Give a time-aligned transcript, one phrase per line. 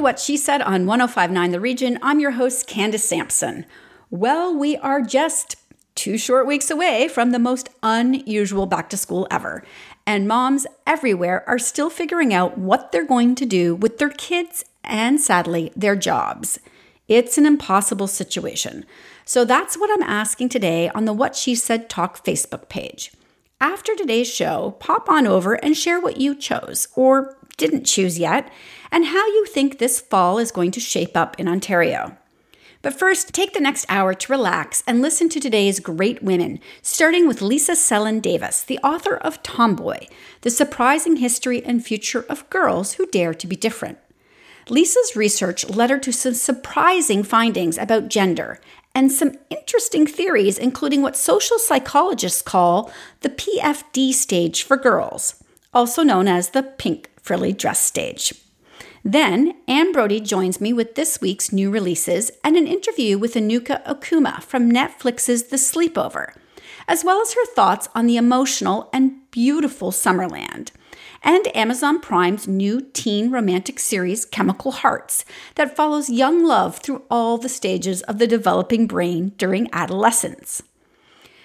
[0.00, 1.98] To What She Said on 1059 The Region.
[2.00, 3.66] I'm your host, Candace Sampson.
[4.08, 5.56] Well, we are just
[5.94, 9.62] two short weeks away from the most unusual back to school ever.
[10.06, 14.64] And moms everywhere are still figuring out what they're going to do with their kids
[14.82, 16.58] and, sadly, their jobs.
[17.06, 18.86] It's an impossible situation.
[19.26, 23.12] So that's what I'm asking today on the What She Said Talk Facebook page.
[23.60, 28.50] After today's show, pop on over and share what you chose or didn't choose yet
[28.90, 32.16] and how you think this fall is going to shape up in Ontario.
[32.82, 37.28] But first, take the next hour to relax and listen to today's great women, starting
[37.28, 40.06] with Lisa Selin Davis, the author of Tomboy
[40.40, 43.98] The Surprising History and Future of Girls Who Dare to Be Different.
[44.70, 48.58] Lisa's research led her to some surprising findings about gender
[48.94, 56.02] and some interesting theories, including what social psychologists call the PFD stage for girls, also
[56.02, 58.34] known as the pink frilly dress stage.
[59.04, 63.82] Then, Anne Brodie joins me with this week's new releases and an interview with Enuka
[63.86, 66.34] Okuma from Netflix's The Sleepover,
[66.86, 70.70] as well as her thoughts on the emotional and beautiful Summerland,
[71.22, 75.24] and Amazon Prime's new teen romantic series Chemical Hearts
[75.54, 80.62] that follows young love through all the stages of the developing brain during adolescence.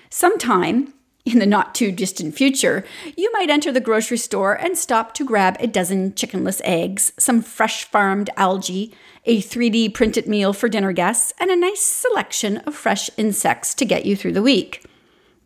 [0.10, 0.94] Sometime
[1.26, 2.86] in the not too distant future,
[3.18, 7.42] you might enter the grocery store and stop to grab a dozen chickenless eggs, some
[7.42, 8.94] fresh farmed algae,
[9.26, 13.86] a 3D printed meal for dinner guests, and a nice selection of fresh insects to
[13.86, 14.86] get you through the week.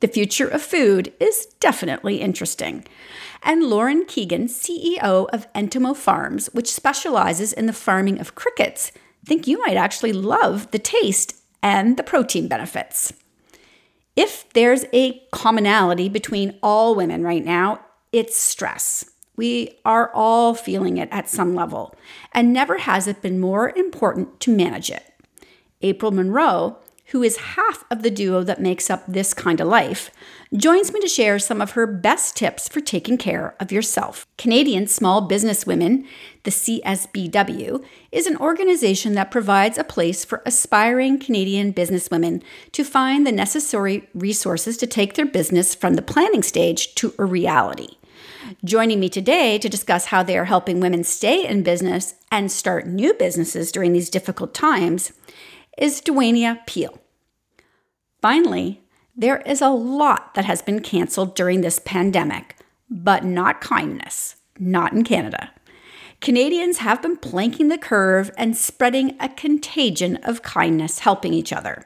[0.01, 2.85] The future of food is definitely interesting.
[3.41, 8.91] And Lauren Keegan, CEO of Entomo Farms, which specializes in the farming of crickets,
[9.25, 13.13] think you might actually love the taste and the protein benefits.
[14.19, 17.79] If there's a commonality between all women right now,
[18.11, 19.11] it's stress.
[19.37, 21.95] We are all feeling it at some level,
[22.33, 25.05] and never has it been more important to manage it.
[25.81, 30.11] Apryl Munro, who is half of the duo that makes up this kind of life,
[30.55, 34.25] joins me to share some of her best tips for taking care of yourself.
[34.37, 36.07] Canadian Small Business Women,
[36.43, 43.27] the CSBW, is an organization that provides a place for aspiring Canadian businesswomen to find
[43.27, 47.97] the necessary resources to take their business from the planning stage to a reality.
[48.65, 52.87] Joining me today to discuss how they are helping women stay in business and start
[52.87, 55.13] new businesses during these difficult times
[55.77, 56.99] is Dwania Peele.
[58.21, 58.81] Finally,
[59.19, 62.55] there is a lot that has been canceled during this pandemic,
[62.89, 65.51] but not kindness, not in Canada.
[66.21, 71.85] Canadians have been planking the curve and spreading a contagion of kindness, helping each other.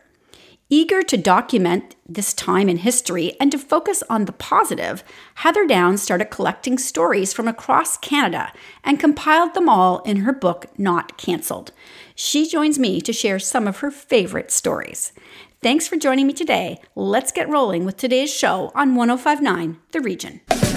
[0.70, 5.04] Eager to document this time in history and to focus on the positive,
[5.36, 10.68] Heather Downs started collecting stories from across Canada and compiled them all in her book,
[10.78, 11.72] Not Cancelled.
[12.16, 15.14] She joins me to share some of her favorite stories.
[15.64, 16.82] Thanks for joining me today.
[16.94, 20.42] Let's get rolling with today's show on 1059 The Region.
[20.50, 20.72] Girls,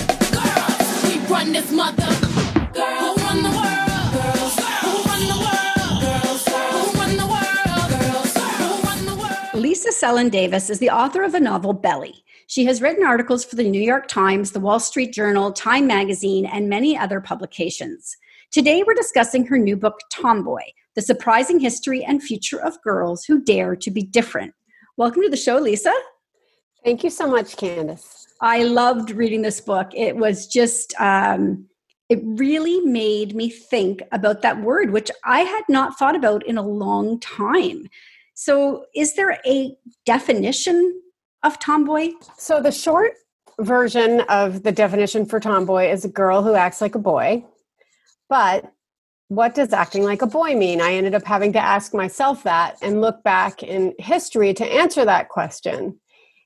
[9.55, 12.23] Lisa Selin Davis is the author of the novel Belly.
[12.47, 16.47] She has written articles for the New York Times, the Wall Street Journal, Time Magazine,
[16.47, 18.17] and many other publications.
[18.53, 20.63] Today, we're discussing her new book, Tomboy
[20.95, 24.55] The Surprising History and Future of Girls Who Dare to Be Different.
[24.99, 25.93] Welcome to the show, Lisa.
[26.83, 28.29] Thank you so much, Candace.
[28.41, 29.91] I loved reading this book.
[29.93, 31.67] It was just, um,
[32.09, 36.57] it really made me think about that word, which I had not thought about in
[36.57, 37.91] a long time.
[38.33, 41.03] So, is there a definition
[41.43, 42.13] of tomboy?
[42.39, 43.13] So, the short
[43.61, 47.45] version of the definition for tomboy is a girl who acts like a boy.
[48.31, 48.73] But
[49.29, 50.81] what does acting like a boy mean?
[50.81, 55.05] I ended up having to ask myself that and look back in history to answer
[55.05, 55.99] that question.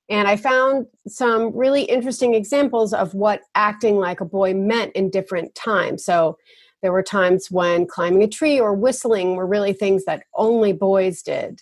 [0.08, 5.10] And I found some really interesting examples of what acting like a boy meant in
[5.10, 6.04] different times.
[6.04, 6.36] So
[6.82, 11.22] there were times when climbing a tree or whistling were really things that only boys
[11.22, 11.60] did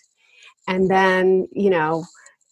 [0.69, 2.05] and then you know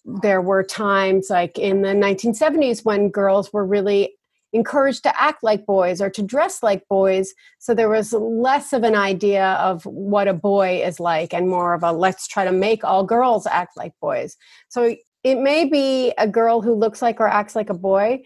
[0.04, 4.14] there were times like in the 1970s when girls were really
[4.52, 7.34] encouraged to act like boys or to dress like boys.
[7.58, 11.74] So there was less of an idea of what a boy is like and more
[11.74, 14.36] of a let's try to make all girls act like boys.
[14.68, 18.22] So it may be a girl who looks like or acts like a boy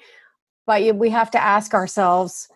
[0.66, 2.48] but we have to ask ourselves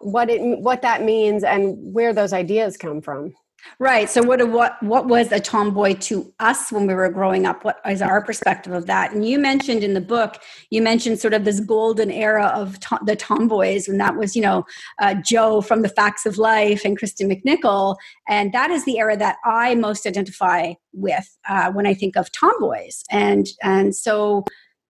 [0.00, 3.34] what it what that means and where those ideas come from
[3.80, 4.08] Right.
[4.08, 7.64] So what what what was a tomboy to us when we were growing up?
[7.64, 9.12] What is our perspective of that?
[9.12, 10.38] And you mentioned in the book,
[10.70, 14.42] you mentioned sort of this golden era of to- the tomboys, and that was you
[14.42, 14.64] know
[15.00, 17.96] uh, Jo from The Facts of Life and Kristen McNichol,
[18.28, 22.32] and that is the era that I most identify with uh, when I think of
[22.32, 23.04] tomboys.
[23.10, 24.44] And and so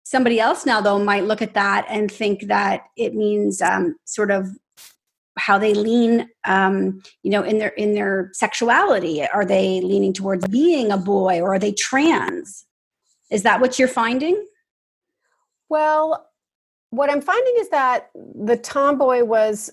[0.05, 4.31] somebody else now though might look at that and think that it means um, sort
[4.31, 4.49] of
[5.39, 10.47] how they lean um, you know in their in their sexuality are they leaning towards
[10.49, 12.67] being a boy or are they trans
[13.31, 14.47] is that what you're finding
[15.69, 16.29] well
[16.91, 19.71] what i'm finding is that the tomboy was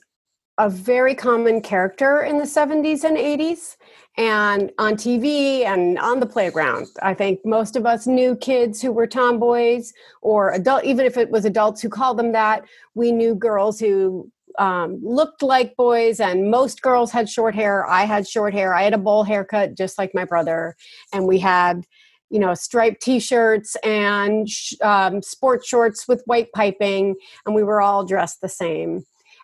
[0.59, 3.75] a very common character in the 70s and 80s
[4.17, 6.87] and on TV and on the playground.
[7.01, 11.31] I think most of us knew kids who were tomboys or adult, even if it
[11.31, 12.65] was adults who called them that.
[12.93, 17.85] We knew girls who um, looked like boys, and most girls had short hair.
[17.87, 18.73] I had short hair.
[18.73, 20.75] I had a bowl haircut, just like my brother,
[21.11, 21.85] and we had,
[22.29, 24.47] you know, striped T-shirts and
[24.81, 27.15] um, sports shorts with white piping,
[27.45, 29.03] and we were all dressed the same.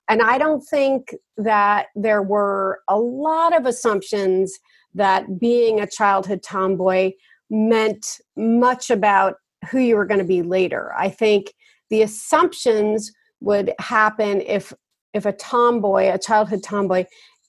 [0.10, 4.58] And I don't think that there were a lot of assumptions
[4.96, 7.12] that being a childhood tomboy
[7.52, 9.36] meant much about
[9.70, 10.94] who you were going to be later.
[10.98, 11.54] I think
[11.90, 14.74] the assumptions would happen if
[15.14, 17.06] if a tomboy, a childhood tomboy,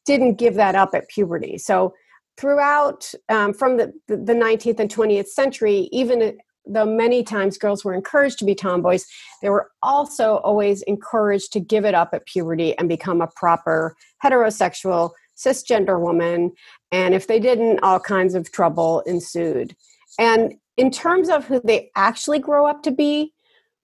[0.06, 1.58] didn't give that up at puberty.
[1.58, 1.94] So
[2.36, 7.94] throughout um, from the, the 19th and 20th century, even though many times girls were
[7.94, 9.06] encouraged to be tomboys,
[9.42, 13.94] they were also always encouraged to give it up at puberty and become a proper
[14.24, 16.52] heterosexual cisgender woman.
[16.92, 19.74] And if they didn't, all kinds of trouble ensued.
[20.18, 23.32] And in terms of who they actually grow up to be,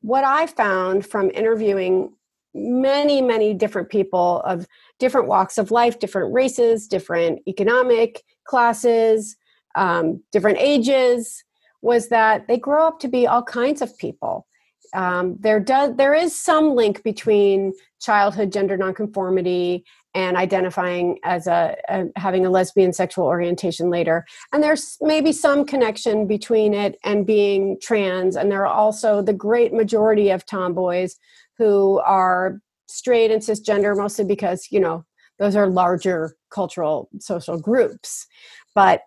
[0.00, 2.12] what I found from interviewing
[2.56, 4.66] many, many different people of
[4.98, 9.36] different walks of life, different races, different economic classes,
[9.74, 11.44] um, different ages,
[11.82, 14.46] was that they grow up to be all kinds of people.
[14.94, 21.76] Um, there does there is some link between childhood gender nonconformity and identifying as a,
[21.90, 27.26] a, having a lesbian sexual orientation later and there's maybe some connection between it and
[27.26, 31.16] being trans and there are also the great majority of tomboys
[31.58, 35.04] who are straight and cisgender mostly because you know
[35.38, 38.26] those are larger cultural social groups.
[38.74, 39.02] But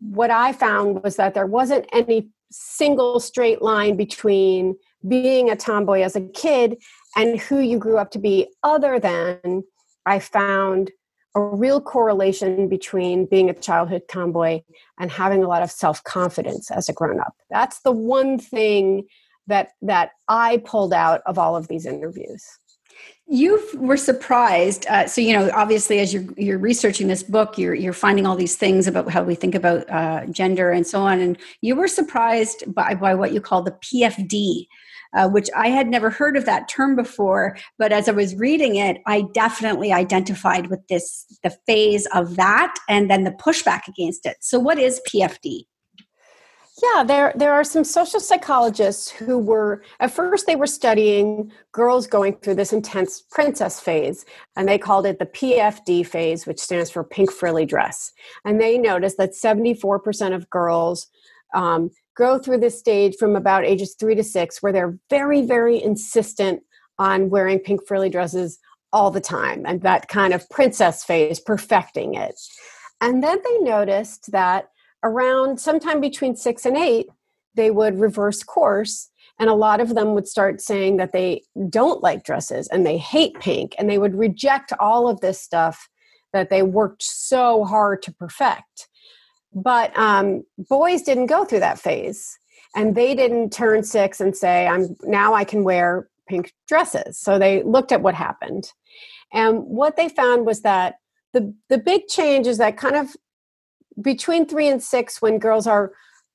[0.00, 4.76] what i found was that there wasn't any single straight line between
[5.08, 6.76] being a tomboy as a kid
[7.16, 9.62] and who you grew up to be other than
[10.06, 10.90] i found
[11.34, 14.60] a real correlation between being a childhood tomboy
[15.00, 19.04] and having a lot of self-confidence as a grown-up that's the one thing
[19.46, 22.44] that that I pulled out of all of these interviews.
[23.26, 24.86] You were surprised.
[24.86, 28.36] Uh, so you know, obviously, as you're you're researching this book, you're you're finding all
[28.36, 31.20] these things about how we think about uh, gender and so on.
[31.20, 34.66] And you were surprised by by what you call the PFD.
[35.14, 38.76] Uh, which I had never heard of that term before, but as I was reading
[38.76, 44.24] it, I definitely identified with this the phase of that and then the pushback against
[44.24, 44.38] it.
[44.40, 45.66] So, what is PFD?
[46.82, 52.08] Yeah, there there are some social psychologists who were at first they were studying girls
[52.08, 54.24] going through this intense princess phase,
[54.56, 58.12] and they called it the PFD phase, which stands for pink frilly dress.
[58.44, 61.06] And they noticed that seventy four percent of girls
[61.54, 65.80] um, go through this stage from about ages three to six, where they're very very
[65.80, 66.62] insistent
[66.98, 68.58] on wearing pink frilly dresses
[68.92, 72.34] all the time, and that kind of princess phase, perfecting it.
[73.00, 74.68] And then they noticed that
[75.02, 77.06] around sometime between six and eight,
[77.54, 79.10] they would reverse course.
[79.38, 82.98] And a lot of them would start saying that they don't like dresses and they
[82.98, 85.88] hate pink and they would reject all of this stuff
[86.32, 88.88] that they worked so hard to perfect.
[89.54, 92.38] But um, boys didn't go through that phase
[92.74, 97.18] and they didn't turn six and say, I'm now I can wear pink dresses.
[97.18, 98.72] So they looked at what happened.
[99.32, 100.96] And what they found was that
[101.32, 103.16] the, the big change is that kind of
[104.00, 105.92] between three and six, when girls are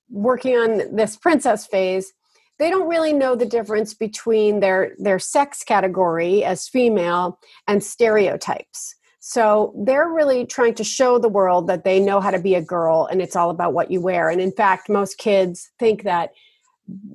[0.10, 2.14] working on this princess phase,
[2.60, 8.96] they don't really know the difference between their their sex category as female and stereotypes.
[9.20, 12.62] So they're really trying to show the world that they know how to be a
[12.62, 14.30] girl and it's all about what you wear.
[14.30, 16.32] And in fact, most kids think that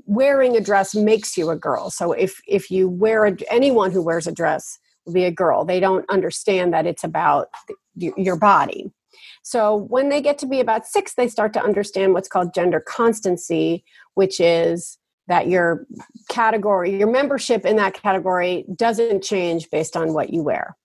[0.05, 1.91] wearing a dress makes you a girl.
[1.91, 5.65] So if if you wear a, anyone who wears a dress will be a girl.
[5.65, 7.49] They don't understand that it's about
[7.97, 8.93] your body.
[9.43, 12.81] So when they get to be about six, they start to understand what's called gender
[12.81, 15.87] constancy, which is that your
[16.29, 20.77] category, your membership in that category doesn't change based on what you wear.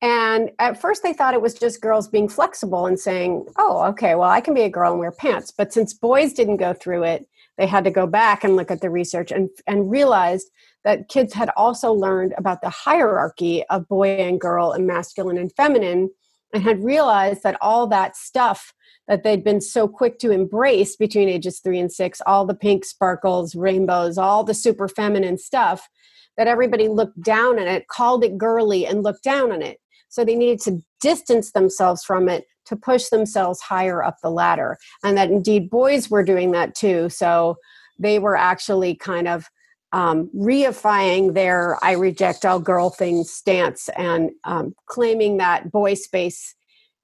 [0.00, 4.16] And at first, they thought it was just girls being flexible and saying, oh, okay,
[4.16, 5.52] well, I can be a girl and wear pants.
[5.56, 8.80] But since boys didn't go through it, they had to go back and look at
[8.80, 10.50] the research and, and realized
[10.82, 15.52] that kids had also learned about the hierarchy of boy and girl and masculine and
[15.52, 16.10] feminine
[16.52, 18.74] and had realized that all that stuff
[19.08, 22.84] that they'd been so quick to embrace between ages three and six all the pink
[22.84, 25.88] sparkles, rainbows, all the super feminine stuff
[26.36, 29.78] that everybody looked down on it, called it girly, and looked down on it.
[30.08, 34.78] So they needed to distance themselves from it to push themselves higher up the ladder.
[35.02, 37.08] And that indeed boys were doing that too.
[37.08, 37.56] So
[37.98, 39.46] they were actually kind of
[39.92, 46.54] um, reifying their I reject all girl things stance and um, claiming that boy space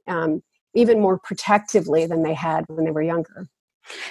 [0.07, 0.43] um,
[0.75, 3.49] even more protectively than they had when they were younger.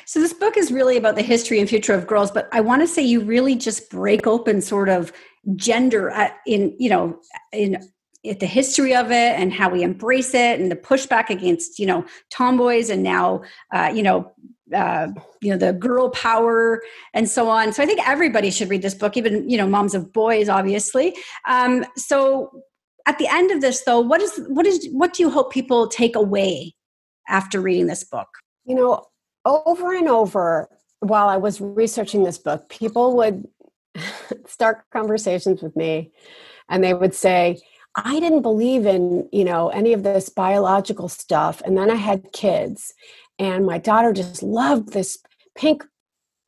[0.05, 2.81] So this book is really about the history and future of girls, but I want
[2.81, 5.11] to say you really just break open sort of
[5.55, 7.19] gender uh, in you know
[7.53, 7.77] in
[8.23, 12.05] the history of it and how we embrace it and the pushback against you know
[12.29, 13.41] tomboys and now
[13.73, 14.31] uh, you know
[14.73, 15.07] uh,
[15.41, 16.81] you know the girl power
[17.13, 19.95] and so on so i think everybody should read this book even you know moms
[19.95, 21.15] of boys obviously
[21.47, 22.63] um, so
[23.05, 25.87] at the end of this though what is what is what do you hope people
[25.87, 26.73] take away
[27.27, 28.27] after reading this book
[28.65, 29.03] you know
[29.45, 30.67] over and over
[30.99, 33.47] while i was researching this book people would
[34.45, 36.11] start conversations with me
[36.69, 37.57] and they would say
[37.97, 41.63] I didn't believe in, you know, any of this biological stuff.
[41.65, 42.93] And then I had kids,
[43.39, 45.17] and my daughter just loved this
[45.55, 45.83] pink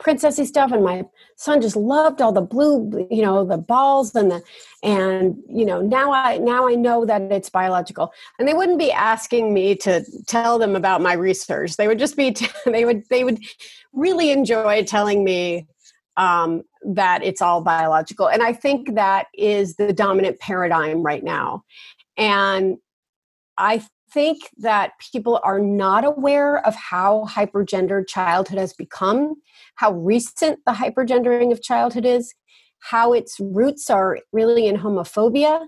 [0.01, 1.03] princessy stuff and my
[1.35, 4.41] son just loved all the blue you know the balls and the
[4.81, 8.93] and you know now i now i know that it's biological and they wouldn't be
[8.93, 13.03] asking me to tell them about my research they would just be t- they would
[13.09, 13.39] they would
[13.91, 15.67] really enjoy telling me
[16.19, 18.27] um, that it's all biological.
[18.27, 21.63] And I think that is the dominant paradigm right now.
[22.17, 22.77] And
[23.57, 29.35] I think that people are not aware of how hypergendered childhood has become,
[29.75, 32.33] how recent the hypergendering of childhood is,
[32.79, 35.65] how its roots are really in homophobia,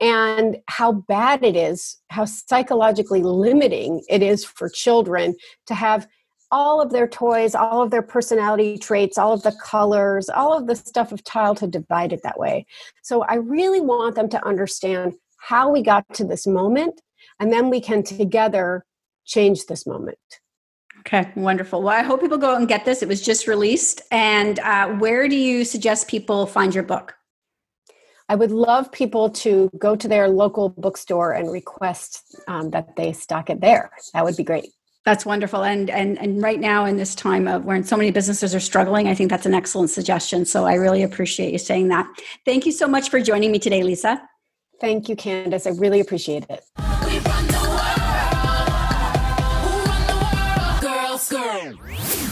[0.00, 5.34] and how bad it is, how psychologically limiting it is for children
[5.66, 6.08] to have
[6.50, 10.66] all of their toys, all of their personality traits, all of the colors, all of
[10.66, 12.66] the stuff of childhood divided that way.
[13.02, 17.00] So I really want them to understand how we got to this moment,
[17.40, 18.84] and then we can together
[19.24, 20.18] change this moment.
[21.00, 21.82] Okay, wonderful.
[21.82, 23.02] Well, I hope people go out and get this.
[23.02, 24.02] It was just released.
[24.10, 27.14] And uh, where do you suggest people find your book?
[28.28, 33.12] I would love people to go to their local bookstore and request um, that they
[33.12, 33.90] stock it there.
[34.12, 34.68] That would be great.
[35.06, 35.64] That's wonderful.
[35.64, 39.08] And and and right now in this time of when so many businesses are struggling,
[39.08, 40.44] I think that's an excellent suggestion.
[40.44, 42.06] So I really appreciate you saying that.
[42.44, 44.20] Thank you so much for joining me today, Lisa.
[44.80, 45.66] Thank you, Candace.
[45.66, 46.62] I really appreciate it.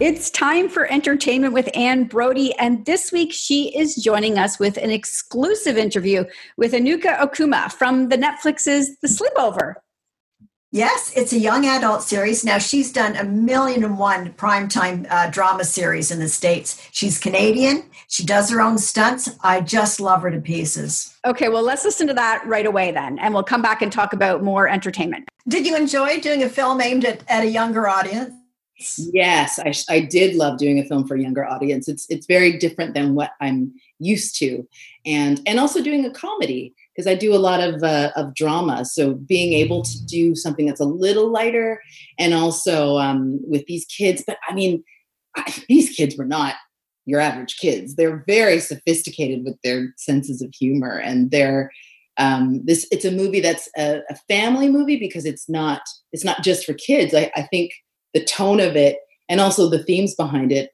[0.00, 4.78] It's time for entertainment with Anne Brodie, And this week she is joining us with
[4.78, 6.24] an exclusive interview
[6.56, 9.74] with Enuka Okuma from the Netflix's The Sleepover.
[10.72, 12.46] Yes, it's a young adult series.
[12.46, 16.80] Now, she's done a million and one primetime uh, drama series in the States.
[16.92, 17.82] She's Canadian.
[18.08, 19.28] She does her own stunts.
[19.42, 21.14] I just love her to pieces.
[21.26, 24.14] Okay, well, let's listen to that right away then, and we'll come back and talk
[24.14, 25.28] about more entertainment.
[25.46, 28.32] Did you enjoy doing a film aimed at, at a younger audience?
[28.96, 31.86] Yes, I, I did love doing a film for a younger audience.
[31.86, 34.66] It's it's very different than what I'm used to,
[35.04, 38.86] and and also doing a comedy because I do a lot of uh, of drama.
[38.86, 41.82] So being able to do something that's a little lighter,
[42.18, 44.24] and also um, with these kids.
[44.26, 44.82] But I mean,
[45.36, 46.54] I, these kids were not
[47.04, 47.96] your average kids.
[47.96, 51.70] They're very sophisticated with their senses of humor, and they're
[52.16, 52.86] um, this.
[52.90, 55.82] It's a movie that's a, a, family movie because it's not
[56.12, 57.14] it's not just for kids.
[57.14, 57.72] I, I think
[58.14, 58.98] the tone of it
[59.28, 60.70] and also the themes behind it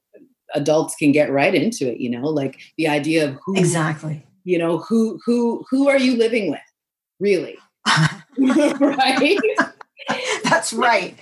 [0.55, 4.25] adults can get right into it you know like the idea of who, exactly.
[4.45, 6.61] you know who who who are you living with
[7.21, 7.57] really?
[8.38, 9.38] Right?
[10.45, 11.19] That's right.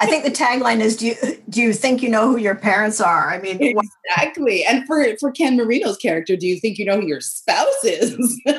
[0.00, 1.16] I think the tagline is do you
[1.50, 3.30] do you think you know who your parents are?
[3.30, 4.64] I mean exactly.
[4.64, 8.40] And for for ken marino's character do you think you know who your spouse is?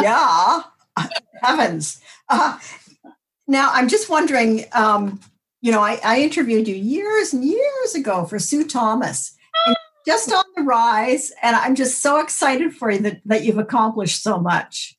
[0.00, 0.62] Yeah.
[1.42, 2.00] Heavens.
[2.30, 2.58] Uh,
[3.46, 5.20] now i'm just wondering um,
[5.60, 9.34] you know, I, I interviewed you years and years ago for Sue Thomas.
[9.66, 13.58] And just on the rise, and I'm just so excited for you that, that you've
[13.58, 14.96] accomplished so much.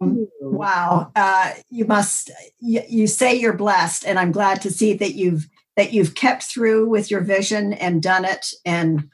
[0.00, 2.30] Um, wow, uh, you must.
[2.58, 6.44] You, you say you're blessed, and I'm glad to see that you've that you've kept
[6.44, 8.46] through with your vision and done it.
[8.64, 9.08] And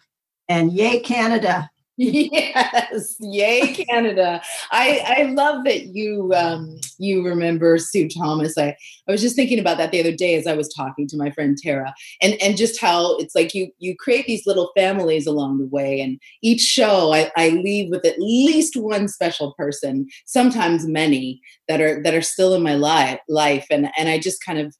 [0.48, 1.70] and yay, Canada!
[2.32, 4.42] yes yay canada.
[4.72, 8.58] I i love that you um you remember sue thomas.
[8.58, 8.74] I
[9.08, 11.30] i was just thinking about that the other day as i was talking to my
[11.30, 15.58] friend tara and and just how it's like you you create these little families along
[15.58, 20.84] the way and each show i i leave with at least one special person sometimes
[20.84, 24.58] many that are that are still in my life life and and i just kind
[24.58, 24.74] of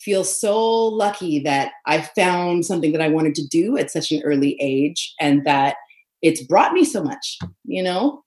[0.00, 4.22] feel so lucky that I found something that I wanted to do at such an
[4.24, 5.76] early age and that
[6.22, 8.24] it's brought me so much, you know?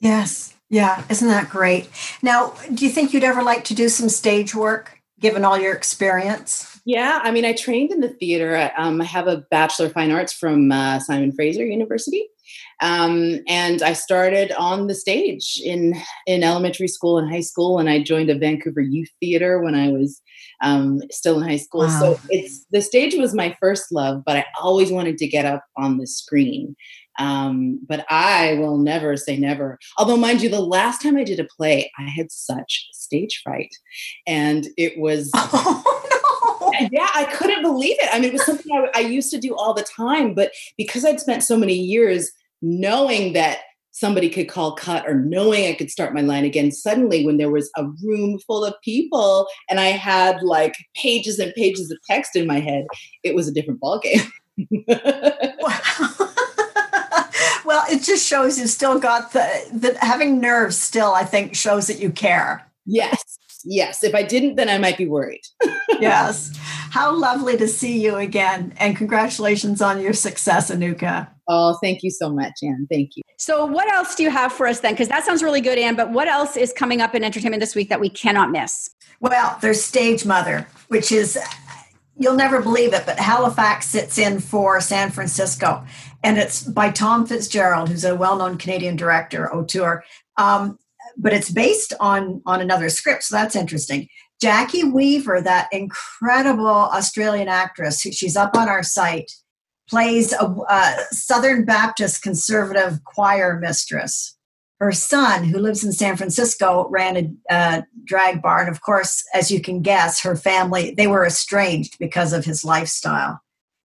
[0.00, 0.54] Yes.
[0.70, 1.04] Yeah.
[1.08, 1.88] Isn't that great?
[2.22, 5.74] Now, do you think you'd ever like to do some stage work given all your
[5.74, 6.80] experience?
[6.84, 7.20] Yeah.
[7.22, 8.70] I mean, I trained in the theater.
[8.76, 12.28] Um, I have a Bachelor of Fine Arts from uh, Simon Fraser University.
[12.80, 15.94] Um, and I started on the stage in
[16.26, 19.90] in elementary school and high school, and I joined a Vancouver Youth Theater when I
[19.90, 20.20] was
[20.64, 21.82] um, still in high school.
[21.82, 22.00] Wow.
[22.00, 25.64] So it's the stage was my first love, but I always wanted to get up
[25.76, 26.74] on the screen.
[27.18, 29.78] Um, but I will never say never.
[29.98, 33.72] Although, mind you, the last time I did a play, I had such stage fright,
[34.26, 35.30] and it was.
[36.66, 36.88] Oh, no.
[36.90, 38.08] Yeah, I couldn't believe it.
[38.12, 41.04] I mean, it was something I, I used to do all the time, but because
[41.04, 42.30] I'd spent so many years
[42.62, 43.58] knowing that
[43.94, 46.72] somebody could call cut or knowing I could start my line again.
[46.72, 51.54] Suddenly, when there was a room full of people and I had like pages and
[51.54, 52.86] pages of text in my head,
[53.22, 54.28] it was a different ballgame.
[57.64, 61.86] well, it just shows you still got the that having nerves still, I think, shows
[61.86, 62.68] that you care.
[62.84, 63.38] Yes.
[63.64, 64.02] Yes.
[64.02, 65.42] If I didn't, then I might be worried.
[66.00, 66.50] yes.
[66.90, 68.74] How lovely to see you again.
[68.76, 71.28] And congratulations on your success, Enuka.
[71.46, 72.86] Oh, thank you so much, Anne.
[72.90, 73.22] Thank you.
[73.36, 74.94] So, what else do you have for us then?
[74.94, 75.96] Because that sounds really good, Anne.
[75.96, 78.90] But what else is coming up in entertainment this week that we cannot miss?
[79.20, 81.38] Well, there's Stage Mother, which is,
[82.16, 85.84] you'll never believe it, but Halifax sits in for San Francisco.
[86.22, 90.02] And it's by Thom Fitzgerald, who's a well known Canadian director, auteur.
[90.38, 90.78] Um,
[91.18, 93.24] but it's based on, on another script.
[93.24, 94.08] So, that's interesting.
[94.42, 99.30] Jacki Weaver, that incredible Australian actress, she's up on our site
[99.88, 104.36] plays a, a Southern Baptist conservative choir mistress.
[104.80, 108.60] Her son, who lives in San Francisco, ran a uh, drag bar.
[108.60, 112.64] And of course, as you can guess, her family, they were estranged because of his
[112.64, 113.40] lifestyle.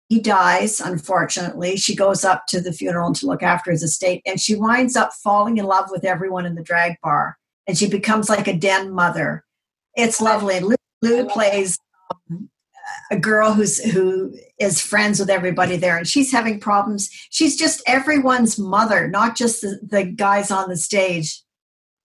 [0.10, 1.78] He dies, unfortunately.
[1.78, 5.14] She goes up to the funeral to look after his estate, and she winds up
[5.24, 7.38] falling in love with everyone in the drag bar.
[7.66, 9.46] And she becomes like a den mother.
[9.96, 10.60] It's lovely.
[10.60, 11.80] Lou, Lou plays
[12.30, 12.50] um,
[13.12, 17.10] a girl who's who is friends with everybody there and she's having problems.
[17.30, 21.44] She's just everyone's mother not just the, the guys on the stage.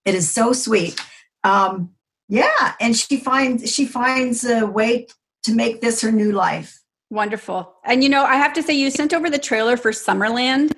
[0.05, 0.99] It is so sweet.
[1.43, 1.91] Um,
[2.29, 5.07] yeah and she finds she finds a way
[5.43, 6.77] to make this her new life.
[7.09, 7.73] Wonderful.
[7.85, 10.73] And you know i have to say you sent over the trailer for summerland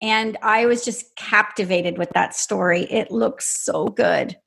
[0.00, 2.84] and i was just captivated with that story.
[2.84, 4.38] It looks so good.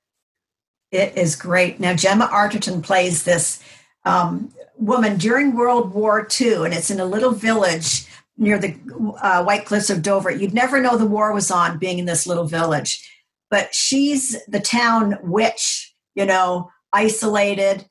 [0.92, 1.80] It is great.
[1.80, 3.62] Now gemma arterton plays this
[4.08, 8.06] um, woman during World War II, and it's in a little village
[8.38, 8.76] near the
[9.22, 10.32] uh, White Cliffs of Dover.
[10.32, 13.04] You'd never know the war was on being in this little village.
[13.50, 17.86] But she's the town witch, you know, isolated,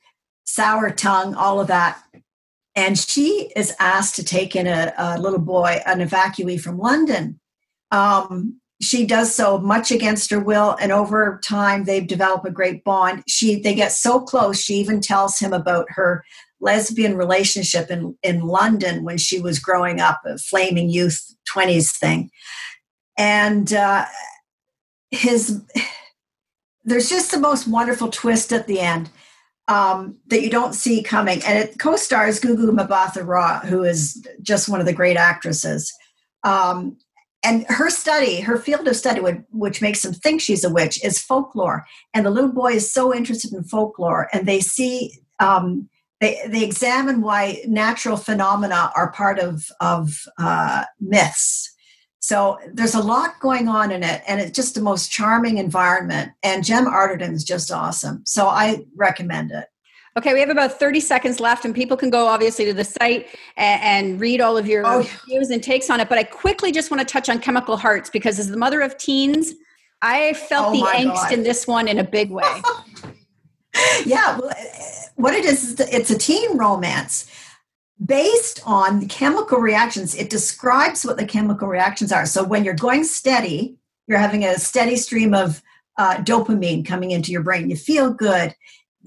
[0.45, 2.01] sour tongue, all of that.
[2.75, 7.39] And she is asked to take in a, a little boy, an evacuee from London.
[7.91, 12.83] Um, she does so much against her will and over time they've developed a great
[12.83, 13.23] bond.
[13.27, 16.23] She they get so close she even tells him about her
[16.59, 22.29] lesbian relationship in, in london when she was growing up a flaming youth 20s thing.
[23.17, 24.05] And uh,
[25.11, 25.61] his
[26.85, 29.09] there's just the most wonderful twist at the end
[29.67, 31.41] um, that you don't see coming.
[31.43, 35.93] And it co-stars gugu mbatha-raw who is just one of the great actresses.
[36.43, 36.97] Um,
[37.47, 41.17] and her study, her field of study, which makes them think she's a witch, is
[41.17, 41.85] folklore.
[42.13, 46.63] And the little boy is so interested in folklore, and they see, um, they they
[46.65, 51.73] examine why natural phenomena are part of of uh, myths.
[52.19, 56.33] So there's a lot going on in it, and it's just the most charming environment.
[56.43, 58.23] And Jem Arterton is just awesome.
[58.25, 59.67] So I recommend it.
[60.17, 63.27] Okay, we have about 30 seconds left, and people can go obviously to the site
[63.55, 65.07] and, and read all of your oh.
[65.27, 66.09] views and takes on it.
[66.09, 68.97] But I quickly just want to touch on Chemical Hearts because, as the mother of
[68.97, 69.53] teens,
[70.01, 71.33] I felt oh the angst God.
[71.33, 72.43] in this one in a big way.
[74.05, 74.51] yeah, well,
[75.17, 77.29] what it is, it's a teen romance
[78.03, 80.15] based on the chemical reactions.
[80.15, 82.25] It describes what the chemical reactions are.
[82.25, 83.77] So when you're going steady,
[84.07, 85.61] you're having a steady stream of
[85.97, 87.69] uh, dopamine coming into your brain.
[87.69, 88.55] You feel good.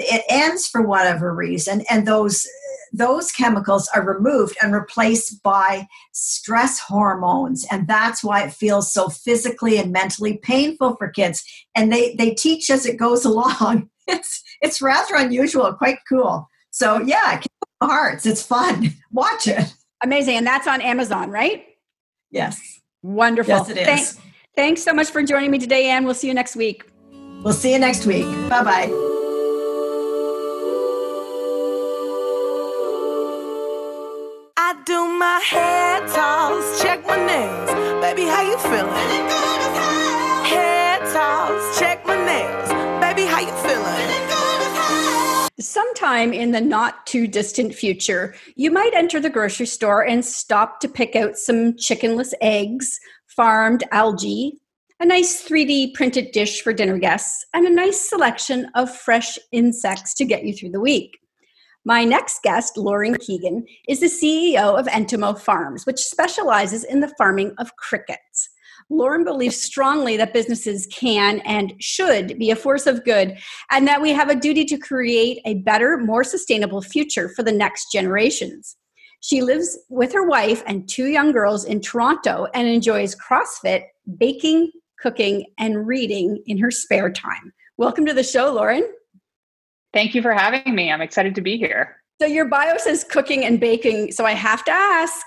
[0.00, 2.46] It ends for whatever reason, and those
[2.92, 9.08] those chemicals are removed and replaced by stress hormones and that's why it feels so
[9.08, 11.44] physically and mentally painful for kids.
[11.74, 13.90] And they they teach as it goes along.
[14.08, 16.48] It's it's rather unusual quite cool.
[16.70, 17.40] So yeah
[17.82, 18.26] hearts.
[18.26, 18.88] It's fun.
[19.12, 19.72] Watch it.
[20.02, 21.64] Amazing and that's on amazon right?
[22.30, 22.60] Yes.
[23.02, 23.54] Wonderful.
[23.54, 23.86] Yes it is.
[23.86, 26.04] Thank, thanks so much for joining me today anne.
[26.04, 26.90] We'll see you next week.
[27.42, 28.26] We'll see you next week.
[28.48, 29.09] Bye bye
[35.40, 37.70] hair toss, check my nails.
[38.00, 39.28] Baby, how you feeling?
[40.44, 42.68] Hair toss, check my nails.
[43.00, 43.80] Baby, how you feeling?
[45.58, 50.80] Sometime in the not too distant future, you might enter the grocery store and stop
[50.80, 54.58] to pick out some chickenless eggs, farmed algae,
[55.00, 60.14] a nice 3D printed dish for dinner guests, and a nice selection of fresh insects
[60.14, 61.18] to get you through the week.
[61.84, 67.12] My next guest, Lauren Keegan, is the CEO of Entomo Farms, which specializes in the
[67.16, 68.50] farming of crickets.
[68.90, 73.38] Lauren believes strongly that businesses can and should be a force of good,
[73.70, 77.52] and that we have a duty to create a better, more sustainable future for the
[77.52, 78.76] next generations.
[79.20, 83.84] She lives with her wife and two young girls in Toronto and enjoys CrossFit,
[84.18, 87.54] baking, cooking, and reading in her spare time.
[87.78, 88.86] Welcome to the show, Lauren.
[89.92, 90.90] Thank you for having me.
[90.92, 91.96] I'm excited to be here.
[92.20, 94.12] So, your bio says cooking and baking.
[94.12, 95.24] So, I have to ask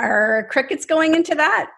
[0.00, 1.70] are crickets going into that?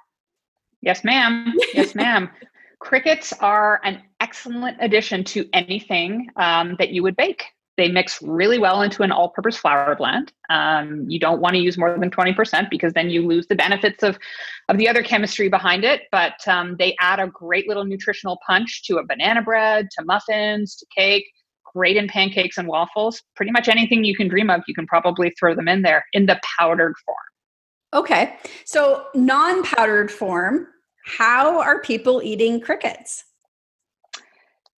[0.81, 1.53] Yes, ma'am.
[1.75, 2.31] Yes, ma'am.
[2.79, 7.45] crickets are an excellent addition to anything um, that you would bake.
[7.79, 10.33] They mix really well into an all purpose flour blend.
[10.51, 14.03] Um, you don't want to use more than 20% because then you lose the benefits
[14.03, 14.18] of,
[14.68, 16.03] of the other chemistry behind it.
[16.12, 20.77] But um, they add a great little nutritional punch to a banana bread, to muffins,
[20.77, 21.25] to cake
[21.74, 23.22] great in pancakes and waffles.
[23.37, 26.26] Pretty much anything you can dream of, you can probably throw them in there in
[26.26, 27.16] the powdered form.
[27.94, 28.37] Okay.
[28.64, 30.68] So, non powdered form,
[31.04, 33.24] how are people eating crickets?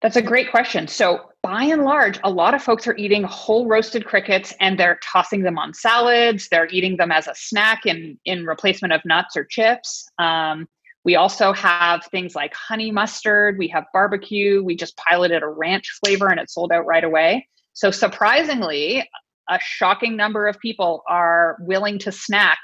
[0.02, 0.88] That's a great question.
[0.88, 4.98] So, by and large, a lot of folks are eating whole roasted crickets and they're
[5.02, 6.48] tossing them on salads.
[6.50, 10.08] They're eating them as a snack in, in replacement of nuts or chips.
[10.18, 10.66] Um,
[11.04, 15.98] we also have things like honey mustard, we have barbecue, we just piloted a ranch
[16.02, 17.46] flavor and it sold out right away.
[17.74, 19.08] So, surprisingly,
[19.50, 22.58] a shocking number of people are willing to snack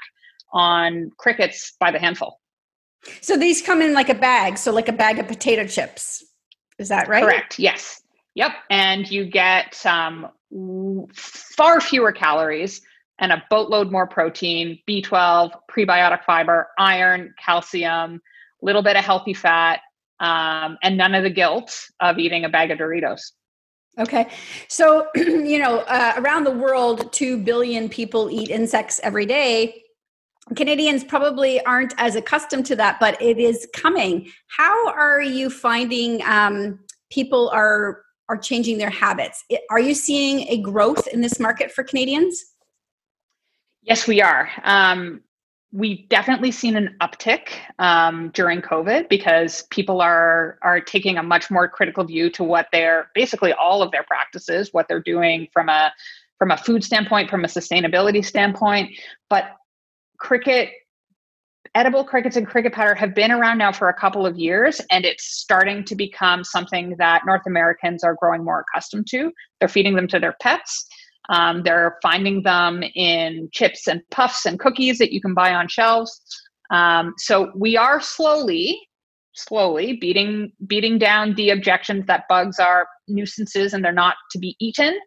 [0.53, 2.39] on crickets by the handful.
[3.21, 6.23] So, these come in like a bag, so like a bag of potato chips.
[6.79, 7.23] Is that right?
[7.23, 8.01] Correct, yes.
[8.33, 8.53] Yep.
[8.69, 10.29] And you get um,
[11.13, 12.81] far fewer calories
[13.19, 18.19] and a boatload more protein, B12, prebiotic fiber, iron, calcium,
[18.61, 19.81] little bit of healthy fat,
[20.19, 23.21] um, and none of the guilt of eating a bag of Doritos.
[23.99, 24.29] Okay.
[24.67, 29.81] So, you know, uh, around the world, 2 billion people eat insects every day.
[30.55, 34.29] Canadians probably aren't as accustomed to that, but it is coming.
[34.47, 39.43] How are you finding um, people are are changing their habits?
[39.69, 42.41] Are you seeing a growth in this market for Canadians?
[43.81, 44.49] Yes, we are.
[44.63, 45.21] Um,
[45.71, 51.49] we've definitely seen an uptick um, during COVID because people are are taking a much
[51.49, 55.69] more critical view to what they're basically all of their practices, what they're doing from
[55.69, 55.91] a
[56.37, 58.91] from a food standpoint, from a sustainability standpoint.
[59.29, 59.45] But
[60.17, 60.69] cricket,
[61.75, 65.05] edible crickets and cricket powder have been around now for a couple of years, and
[65.05, 69.31] it's starting to become something that North Americans are growing more accustomed to.
[69.59, 70.87] They're feeding them to their pets.
[71.29, 75.67] Um, they're finding them in chips and puffs and cookies that you can buy on
[75.67, 76.21] shelves.
[76.71, 78.79] Um, so we are slowly,
[79.33, 84.55] slowly beating beating down the objections that bugs are nuisances and they're not to be
[84.59, 84.99] eaten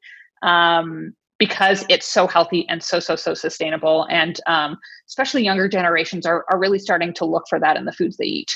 [0.42, 4.06] um, because it's so healthy and so so so sustainable.
[4.08, 7.92] And um, especially younger generations are are really starting to look for that in the
[7.92, 8.52] foods they eat.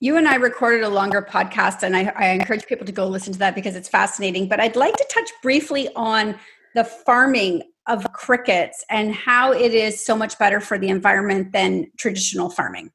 [0.00, 3.32] You and I recorded a longer podcast, and I, I encourage people to go listen
[3.32, 4.46] to that because it's fascinating.
[4.46, 6.38] But I'd like to touch briefly on
[6.74, 11.90] the farming of crickets and how it is so much better for the environment than
[11.98, 12.90] traditional farming.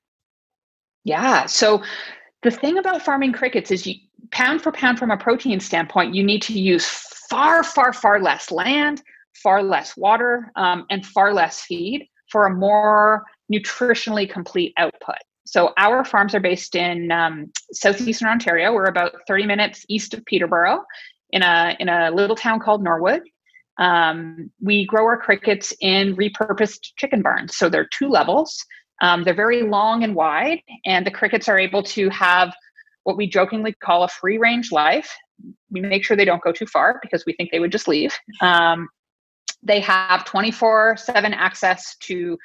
[1.04, 1.48] Yeah.
[1.48, 1.84] So
[2.44, 3.96] the thing about farming crickets is you
[4.32, 6.86] pound for pound from a protein standpoint, you need to use
[7.30, 9.02] far, far, far less land,
[9.42, 15.18] far less water, um, and far less feed for a more nutritionally complete output.
[15.46, 18.74] So our farms are based in um, southeastern Ontario.
[18.74, 20.84] We're about 30 minutes east of Peterborough,
[21.34, 23.24] in a in a little town called Norwood.
[23.80, 28.64] Um, we grow our crickets in repurposed chicken barns, so they're two levels.
[29.02, 32.54] Um, they're very long and wide, and the crickets are able to have
[33.04, 35.14] what we jokingly call a free range life.
[35.72, 38.14] We make sure they don't go too far because we think they would just leave.
[38.42, 38.88] Um,
[39.62, 42.38] they have 24 7 access to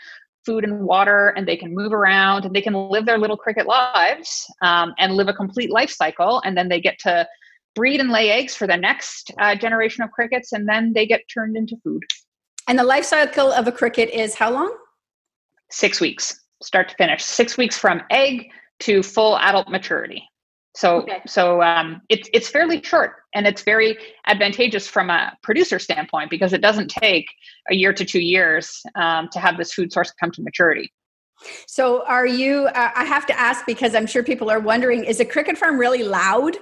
[0.47, 3.67] food and water, and they can move around and they can live their little cricket
[3.67, 6.41] lives um, and live a complete life cycle.
[6.45, 7.29] And then they get to
[7.75, 11.23] breed and lay eggs for the next uh, generation of crickets, and then they get
[11.33, 12.03] turned into food.
[12.67, 14.77] And the life cycle of a cricket is how long?
[15.71, 17.25] Six weeks, start to finish.
[17.25, 18.51] Six weeks from egg
[18.81, 20.29] to full adult maturity.
[20.75, 21.23] So, okay.
[21.27, 26.53] so um, it's it's fairly short, and it's very advantageous from a producer standpoint because
[26.53, 27.27] it doesn't take
[27.71, 30.93] a year to two years um, to have this food source come to maturity.
[31.67, 32.69] So, are you?
[32.69, 35.79] Uh, I have to ask because I'm sure people are wondering: Is a cricket farm
[35.79, 36.57] really loud?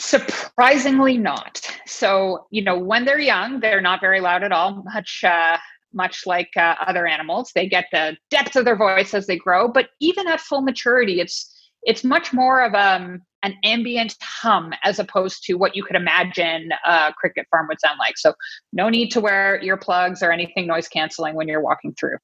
[0.00, 1.60] Surprisingly not.
[1.84, 5.58] So, you know, when they're young, they're not very loud at all, much uh,
[5.92, 7.52] much like uh, other animals.
[7.54, 11.20] They get the depth of their voice as they grow, but even at full maturity,
[11.20, 15.96] it's it's much more of um, an ambient hum as opposed to what you could
[15.96, 18.16] imagine a cricket farm would sound like.
[18.16, 18.32] So,
[18.72, 22.16] no need to wear earplugs or anything noise canceling when you're walking through.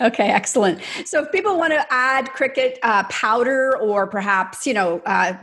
[0.00, 0.80] Okay, excellent.
[1.04, 5.34] So, if people want to add cricket uh, powder or perhaps, you know, uh,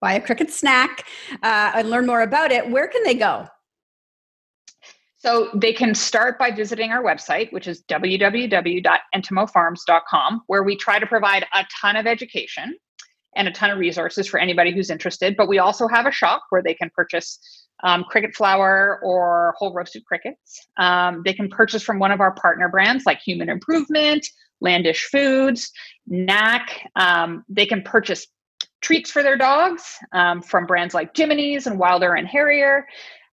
[0.00, 1.04] buy a cricket snack
[1.42, 3.46] uh, and learn more about it, where can they go?
[5.18, 11.06] So they can start by visiting our website, which is www.entomofarms.com, where we try to
[11.06, 12.76] provide a ton of education
[13.34, 15.34] and a ton of resources for anybody who's interested.
[15.36, 17.40] But we also have a shop where they can purchase
[17.82, 20.68] um, cricket flour or whole roasted crickets.
[20.78, 24.24] Um, they can purchase from one of our partner brands like Human Improvement,
[24.64, 25.72] Landish Foods,
[26.06, 26.88] Knack.
[26.96, 28.26] Um, they can purchase
[28.80, 32.86] treats for their dogs um, from brands like Jiminy's and Wilder and Harrier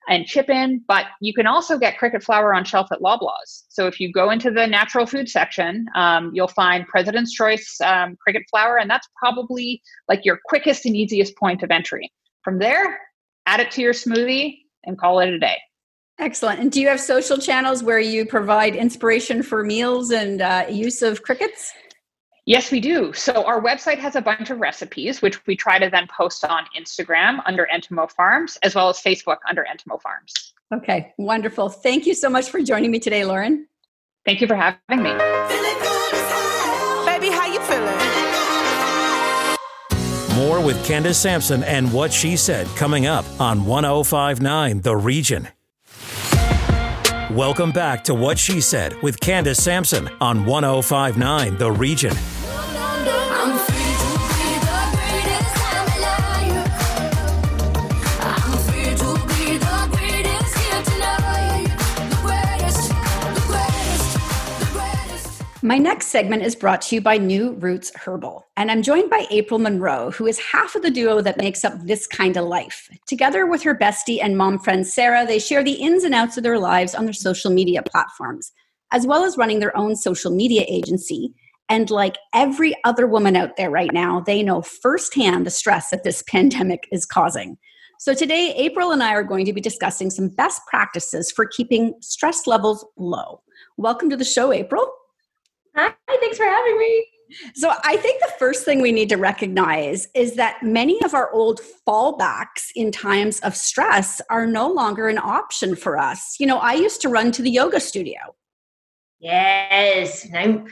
[0.08, 3.64] and Chippin, but you can also get cricket flour on shelf at Loblaws.
[3.70, 8.16] So if you go into the natural food section, um, you'll find President's Choice um,
[8.22, 12.12] cricket flour, and that's probably like your quickest and easiest point of entry.
[12.44, 13.00] From there,
[13.48, 15.58] add it to your smoothie and call it a day.
[16.20, 16.60] Excellent.
[16.60, 21.02] And do you have social channels where you provide inspiration for meals and uh, use
[21.02, 21.74] of crickets?
[22.48, 23.12] Yes, we do.
[23.14, 26.66] So our website has a bunch of recipes, which we try to then post on
[26.80, 30.54] Instagram under Entomo Farms, as well as Facebook under Entomo Farms.
[30.72, 31.70] Okay, wonderful.
[31.70, 33.68] Thank you so much for joining me today, Lauren.
[34.26, 35.12] Thank you for having me.
[37.06, 37.96] Baby, how you feeling?
[40.38, 45.48] More with Candace Sampson and what she said coming up on 1059 The Region.
[47.32, 52.14] Welcome back to What She Said with Candace Sampson on 1059 The Region.
[65.66, 69.26] My next segment is brought to you by New Roots Herbal, and I'm joined by
[69.32, 72.88] Apryl Munro, who is half of the duo that makes up this kind of life.
[73.08, 76.44] Together with her bestie and mom friend Sarah, they share the ins and outs of
[76.44, 78.52] their lives on their social media platforms,
[78.92, 81.34] as well as running their own social media agency.
[81.68, 86.04] And like every other woman out there right now, they know firsthand the stress that
[86.04, 87.58] this pandemic is causing.
[87.98, 91.96] So today, Apryl and I are going to be discussing some best practices for keeping
[92.02, 93.42] stress levels low.
[93.78, 94.86] Welcome to the show, Apryl.
[95.76, 97.06] Hi, thanks for having me.
[97.54, 101.32] So, I think the first thing we need to recognize is that many of our
[101.32, 106.36] old fallbacks in times of stress are no longer an option for us.
[106.40, 108.20] You know, I used to run to the yoga studio.
[109.20, 110.28] Yes.
[110.34, 110.64] I,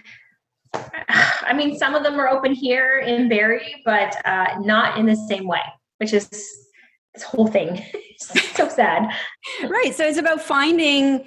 [1.41, 5.15] I mean, some of them are open here in Barrie, but uh, not in the
[5.15, 5.61] same way,
[5.97, 7.83] which is this whole thing.
[8.19, 9.11] so sad.
[9.63, 9.93] Right.
[9.93, 11.25] So, it's about finding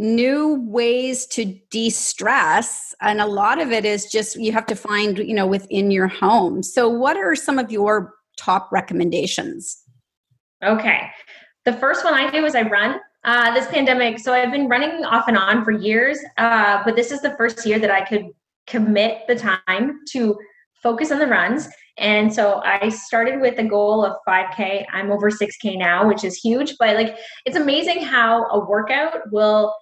[0.00, 5.18] new ways to de-stress and a lot of it is just you have to find
[5.18, 6.62] you know within your home.
[6.62, 9.82] So what are some of your top recommendations?
[10.64, 11.10] Okay.
[11.66, 14.18] The first one i do is i run uh, this pandemic.
[14.18, 17.66] So i've been running off and on for years uh, but this is the first
[17.66, 18.24] year that i could
[18.66, 20.38] commit the time to
[20.82, 21.68] focus on the runs.
[21.98, 26.36] And so i started with a goal of 5k i'm over 6k now which is
[26.36, 29.74] huge but like it's amazing how a workout will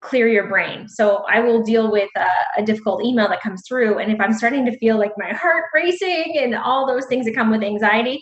[0.00, 0.88] clear your brain.
[0.88, 3.98] So I will deal with a, a, difficult email that comes through.
[3.98, 7.34] And if I'm starting to feel like my heart racing and all those things that
[7.34, 8.20] come with anxiety,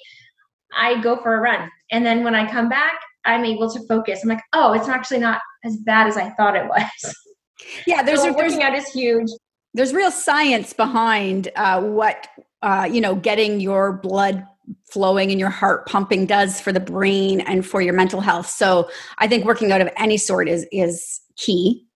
[0.74, 1.70] I go for a run.
[1.90, 4.20] And then when I come back, I'm able to focus.
[4.22, 7.14] I'm like, oh, it's actually not as bad as I thought it was.
[7.86, 9.28] Yeah, there's so a, working out is huge.
[9.72, 12.28] There's real science behind uh, what
[12.62, 14.46] uh, you know, getting your blood
[14.90, 18.48] flowing and your heart pumping does for the brain and for your mental health.
[18.48, 21.86] So I think working out of any sort is is key.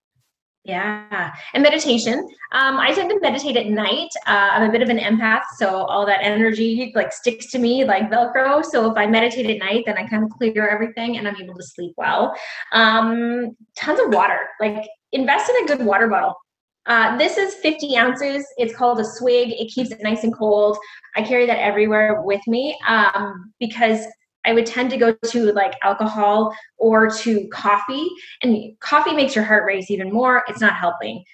[0.64, 2.18] Yeah, and meditation.
[2.52, 4.10] Um, I tend to meditate at night.
[4.26, 7.84] Uh, I'm a bit of an empath, so all that energy like sticks to me
[7.84, 8.62] like Velcro.
[8.62, 11.54] So if I meditate at night, then I kind of clear everything, and I'm able
[11.54, 12.36] to sleep well.
[12.72, 14.38] Um, tons of water.
[14.60, 16.34] Like invest in a good water bottle.
[16.86, 18.46] Uh, this is 50 ounces.
[18.58, 19.50] It's called a swig.
[19.52, 20.76] It keeps it nice and cold.
[21.16, 24.00] I carry that everywhere with me um, because
[24.44, 28.08] I would tend to go to like alcohol or to coffee,
[28.42, 30.44] and coffee makes your heart race even more.
[30.48, 31.24] It's not helping.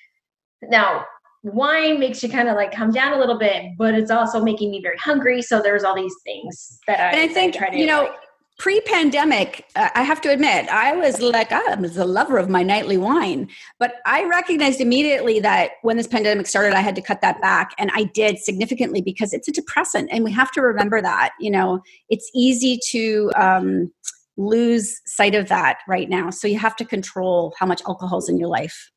[0.63, 1.05] Now,
[1.43, 4.71] wine makes you kind of like come down a little bit, but it's also making
[4.71, 5.43] me very hungry.
[5.43, 8.13] So there's all these things that I, and I think, I you know,
[8.59, 12.63] pre-pandemic uh, i have to admit i was like i was a lover of my
[12.63, 13.49] nightly wine.
[13.79, 17.73] But i recognized immediately that when this pandemic started i had to cut that back.
[17.79, 20.09] And i did significantly because it's a depressant.
[20.11, 23.93] And we have to remember that you know it's easy to um,
[24.37, 26.31] lose sight of that right now.
[26.31, 28.91] So you have to control how much alcohol is in your life.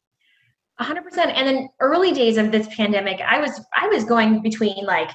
[0.80, 5.10] 100% and then early days of this pandemic i was i was going between like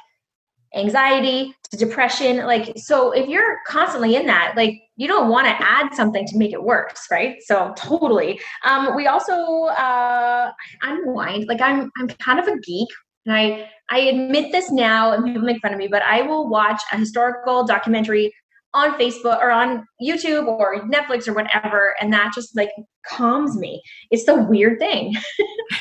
[0.75, 5.55] anxiety to depression like so if you're constantly in that like you don't want to
[5.59, 7.37] add something to make it worse right?
[7.47, 8.41] So totally.
[8.65, 10.51] Um we also uh
[10.83, 12.89] unwind like i'm i'm kind of a geek
[13.27, 16.49] and i i admit this now and people make fun of me but i will
[16.49, 18.33] watch a historical documentary
[18.73, 22.71] on facebook or on youtube or netflix or whatever and that just like
[23.07, 23.83] calms me.
[24.11, 25.15] It's the weird thing.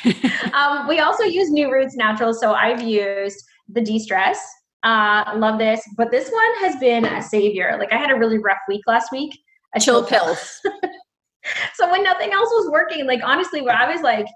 [0.54, 4.40] Um, we also use new roots natural so i've used the de-stress
[4.84, 5.82] uh, love this.
[5.98, 7.76] But this one has been a savior.
[7.80, 9.38] Like I had a really rough week last week.
[9.76, 10.62] A chill pills.
[11.74, 14.28] so when nothing else was working, like honestly, where I was like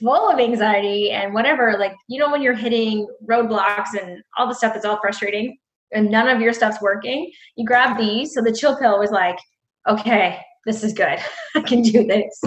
[0.00, 4.54] full of anxiety and whatever, like you know when you're hitting roadblocks and all the
[4.54, 5.56] stuff that's all frustrating
[5.92, 8.34] and none of your stuff's working, you grab these.
[8.34, 9.38] So the chill pill was like,
[9.88, 11.18] okay, this is good.
[11.54, 12.40] I can do this.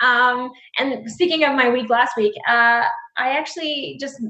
[0.00, 2.84] Um, and speaking of my week last week, uh,
[3.16, 4.22] I actually just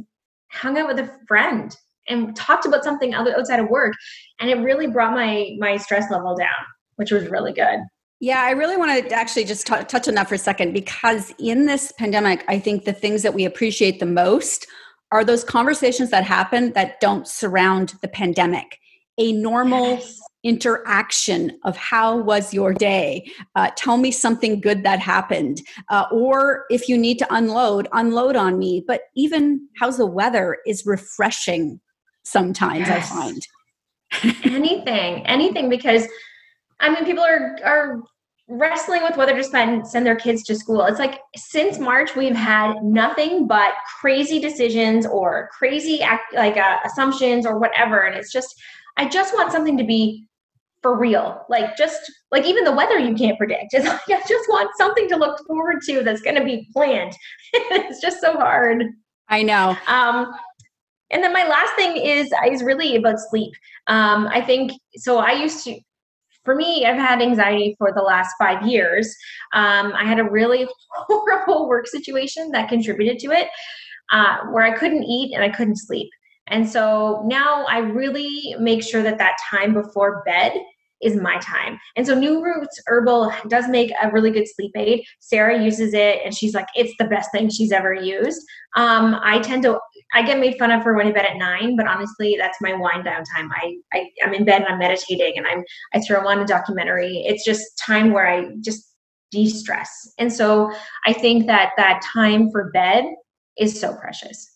[0.50, 1.74] hung out with a friend
[2.08, 3.92] and talked about something other outside of work
[4.40, 6.48] and it really brought my my stress level down
[6.96, 7.80] which was really good
[8.22, 11.34] yeah, I really want to actually just t- touch on that for a second because
[11.40, 14.68] in this pandemic, I think the things that we appreciate the most
[15.10, 18.78] are those conversations that happen that don't surround the pandemic.
[19.18, 20.20] A normal yes.
[20.44, 23.28] interaction of how was your day?
[23.56, 25.60] Uh, tell me something good that happened.
[25.88, 28.84] Uh, or if you need to unload, unload on me.
[28.86, 31.80] But even how's the weather is refreshing
[32.24, 33.10] sometimes yes.
[33.10, 33.42] i find.
[34.44, 36.06] Anything anything because
[36.80, 38.02] i mean people are are
[38.48, 40.84] wrestling with whether to send send their kids to school.
[40.84, 46.78] It's like since march we've had nothing but crazy decisions or crazy act, like uh,
[46.84, 48.00] assumptions or whatever.
[48.00, 48.54] And it's just
[48.96, 50.26] i just want something to be
[50.82, 51.44] for real.
[51.48, 53.72] Like just like even the weather you can't predict.
[53.72, 57.14] It's like i just want something to look forward to that's going to be planned.
[57.54, 58.84] It's just so hard.
[59.28, 59.76] I know.
[59.86, 60.32] Um
[61.12, 63.52] and then my last thing is is really about sleep.
[63.86, 65.18] Um, I think so.
[65.18, 65.78] I used to.
[66.44, 69.14] For me, I've had anxiety for the last five years.
[69.52, 73.46] Um, I had a really horrible work situation that contributed to it,
[74.10, 76.10] uh, where I couldn't eat and I couldn't sleep.
[76.48, 80.52] And so now I really make sure that that time before bed
[81.02, 81.78] is my time.
[81.96, 85.04] And so New Roots Herbal does make a really good sleep aid.
[85.20, 88.40] Sarah uses it and she's like, it's the best thing she's ever used.
[88.76, 89.78] Um, I tend to,
[90.14, 92.74] I get made fun of for going to bed at nine, but honestly, that's my
[92.74, 93.50] wind down time.
[93.52, 97.24] I, I I'm in bed and I'm meditating and I'm, I throw on a documentary.
[97.26, 98.92] It's just time where I just
[99.30, 100.12] de-stress.
[100.18, 100.70] And so
[101.06, 103.04] I think that that time for bed
[103.58, 104.50] is so precious.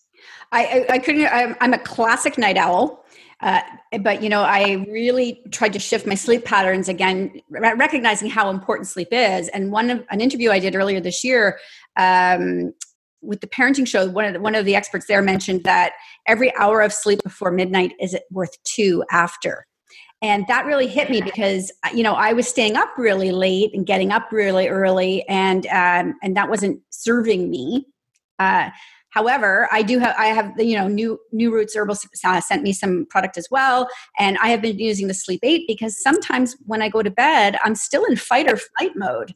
[0.51, 3.03] I, I, I couldn't, I'm, I'm a classic night owl.
[3.39, 3.61] Uh,
[4.01, 8.87] but you know, I really tried to shift my sleep patterns again, recognizing how important
[8.87, 9.47] sleep is.
[9.49, 11.59] And one of an interview I did earlier this year
[11.97, 12.73] um,
[13.21, 15.93] with the parenting show, one of the, one of the experts there mentioned that
[16.27, 19.65] every hour of sleep before midnight is worth two after.
[20.21, 23.85] And that really hit me because you know I was staying up really late and
[23.85, 27.85] getting up really early, and um, and that wasn't serving me.
[28.39, 28.71] Uh,
[29.17, 32.71] However, I do have I have you know new New Roots Herbal uh, sent me
[32.71, 33.89] some product as well,
[34.19, 37.57] and I have been using the Sleep Aid because sometimes when I go to bed,
[37.63, 39.33] I'm still in fight or flight mode,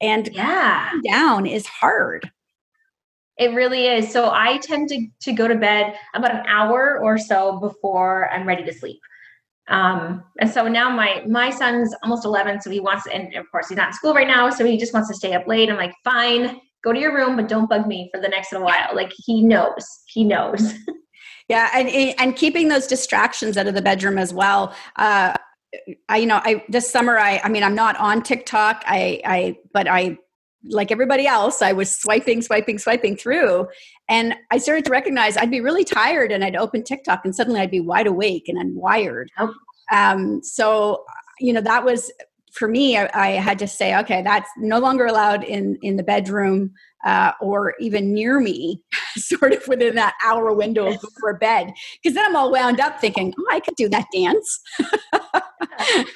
[0.00, 2.28] and yeah, down is hard.
[3.36, 4.12] It really is.
[4.12, 8.46] So I tend to to go to bed about an hour or so before I'm
[8.46, 9.00] ready to sleep.
[9.68, 13.68] Um, and so now my my son's almost 11, so he wants, and of course
[13.68, 15.70] he's not in school right now, so he just wants to stay up late.
[15.70, 18.66] I'm like, fine, go to your room, but don't bug me for the next little
[18.66, 18.94] while.
[18.94, 20.74] Like he knows, he knows.
[21.48, 24.74] Yeah, and and keeping those distractions out of the bedroom as well.
[24.96, 25.36] Uh,
[26.08, 28.82] I, you know, I this summer, I, I mean, I'm not on TikTok.
[28.86, 30.18] I, I, but I,
[30.68, 33.68] like everybody else, I was swiping, swiping, swiping through,
[34.08, 37.60] and I started to recognize I'd be really tired, and I'd open TikTok, and suddenly
[37.60, 39.26] I'd be wide awake and unwired.
[39.38, 39.54] Oh.
[39.92, 41.04] Um, so,
[41.40, 42.10] you know, that was
[42.52, 42.96] for me.
[42.96, 46.72] I, I had to say, okay, that's no longer allowed in in the bedroom
[47.04, 48.82] uh, or even near me,
[49.16, 51.00] sort of within that hour window yes.
[51.00, 51.72] before bed.
[52.02, 54.60] Because then I'm all wound up thinking, oh, I could do that dance.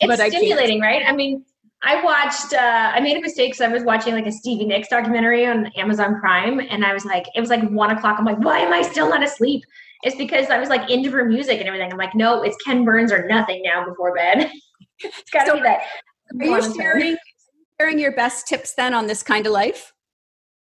[0.01, 1.03] it's stimulating, right?
[1.07, 1.45] I mean,
[1.83, 4.89] I watched, uh, I made a mistake because I was watching like a Stevie Nicks
[4.89, 6.61] documentary on Amazon Prime.
[6.61, 8.17] And I was like, it was like one o'clock.
[8.19, 9.63] I'm like, why am I still not asleep?
[10.03, 11.91] It's because I was like into her music and everything.
[11.93, 14.51] I'm like, no, it's Ken Burns or nothing now before bed.
[15.01, 15.83] it's got to so be that.
[16.41, 17.17] Are you sharing,
[17.81, 19.93] sharing your best tips then on This Kinda Life?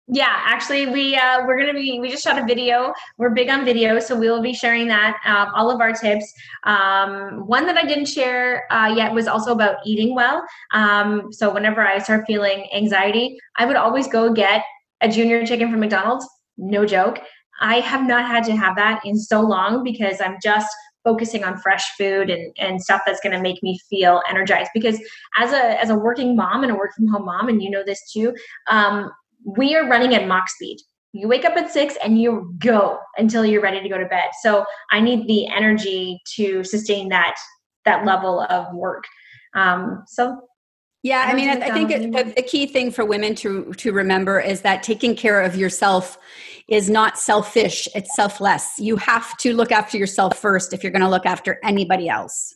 [0.06, 2.92] Yeah, actually, we uh, we're gonna be we just shot a video.
[3.16, 6.30] We're big on video, so we will be sharing that um, all of our tips.
[6.64, 10.44] Um, one that I didn't share uh, yet was also about eating well.
[10.72, 14.62] Um, so whenever I start feeling anxiety, I would always go get
[15.00, 16.28] a junior chicken from McDonald's.
[16.58, 17.20] No joke.
[17.62, 20.68] I have not had to have that in so long because I'm just
[21.02, 24.98] focusing on fresh food and, and stuff that's going to make me feel energized because
[25.38, 27.84] as a as a working mom and a work from home mom and you know
[27.84, 28.34] this too
[28.68, 29.10] um,
[29.44, 30.78] we are running at Mach speed.
[31.12, 34.30] You wake up at six and you go until you're ready to go to bed.
[34.42, 37.36] So I need the energy to sustain that
[37.84, 39.04] that level of work.
[39.54, 40.40] Um, so
[41.04, 44.40] yeah, I mean, I, I think it, the key thing for women to to remember
[44.40, 46.18] is that taking care of yourself
[46.66, 48.78] is not selfish; it's selfless.
[48.78, 52.54] You have to look after yourself first if you're going to look after anybody else.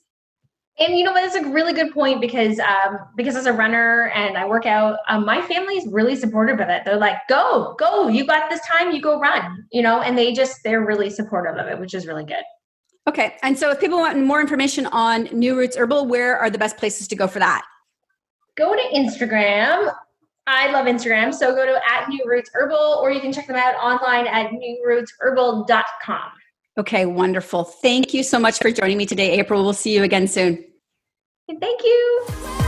[0.81, 1.25] And you know what?
[1.25, 4.99] It's a really good point because um, because as a runner and I work out,
[5.09, 6.85] um, my family is really supportive of it.
[6.85, 8.07] They're like, "Go, go!
[8.07, 8.93] You got this time.
[8.93, 12.07] You go run." You know, and they just they're really supportive of it, which is
[12.07, 12.45] really good.
[13.09, 16.59] Okay, and so if people want more information on New Roots Herbal, where are the
[16.59, 17.65] best places to go for that?
[18.57, 19.93] Go to Instagram.
[20.47, 23.57] I love Instagram, so go to at New Roots Herbal, or you can check them
[23.57, 26.31] out online at newrootsherbal.com.
[26.79, 27.65] Okay, wonderful.
[27.65, 29.65] Thank you so much for joining me today, Apryl.
[29.65, 30.65] We'll see you again soon.
[31.49, 32.68] Thank you.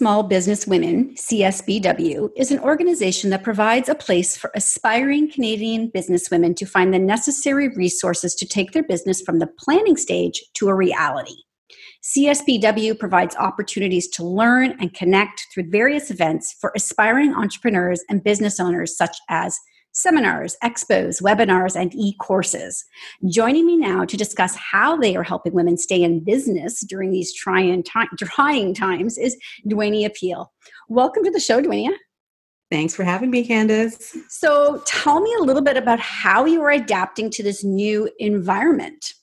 [0.00, 6.56] Small Business Women, CSBW, is an organization that provides a place for aspiring Canadian businesswomen
[6.56, 10.74] to find the necessary resources to take their business from the planning stage to a
[10.74, 11.36] reality.
[12.02, 18.58] CSBW provides opportunities to learn and connect through various events for aspiring entrepreneurs and business
[18.58, 19.54] owners, such as
[19.92, 22.84] seminars, expos, webinars, and e courses.
[23.28, 27.34] Joining me now to discuss how they are helping women stay in business during these
[27.34, 27.82] trying,
[28.18, 29.36] trying times is
[29.68, 30.52] Dwania Peele.
[30.88, 31.94] Welcome to the show, Dwania.
[32.70, 34.16] Thanks for having me, Candace.
[34.28, 39.14] So, tell me a little bit about how you are adapting to this new environment.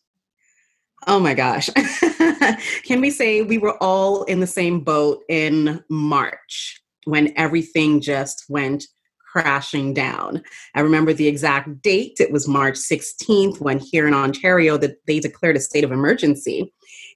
[1.05, 1.69] Oh my gosh.
[2.83, 8.43] Can we say we were all in the same boat in March when everything just
[8.49, 8.85] went
[9.31, 10.41] crashing down.
[10.75, 12.17] I remember the exact date.
[12.19, 16.73] It was March 16th when here in Ontario that they declared a state of emergency.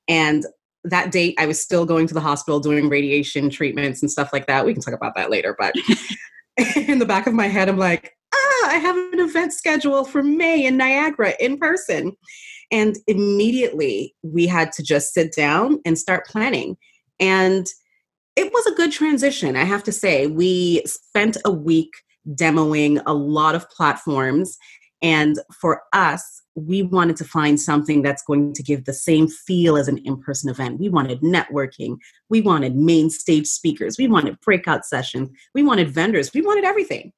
[0.07, 0.45] And
[0.83, 4.47] that date I was still going to the hospital doing radiation treatments and stuff like
[4.47, 4.65] that.
[4.65, 5.75] We can talk about that later, but
[6.75, 10.23] in the back of my head I'm like, "Ah, I have an event scheduled for
[10.23, 12.15] May in Niagara in person."
[12.71, 16.77] And immediately we had to just sit down and start planning.
[17.19, 17.67] And
[18.41, 20.27] it was a good transition, I have to say.
[20.27, 21.91] We spent a week
[22.27, 24.57] demoing a lot of platforms.
[25.01, 29.77] And for us, we wanted to find something that's going to give the same feel
[29.77, 30.79] as an in person event.
[30.79, 31.97] We wanted networking.
[32.29, 33.97] We wanted main stage speakers.
[33.97, 35.29] We wanted breakout sessions.
[35.53, 36.33] We wanted vendors.
[36.33, 37.13] We wanted everything.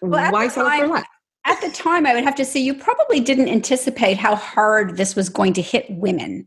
[0.00, 1.04] Well, Why sell for less?
[1.44, 5.16] At the time, I would have to say you probably didn't anticipate how hard this
[5.16, 6.46] was going to hit women.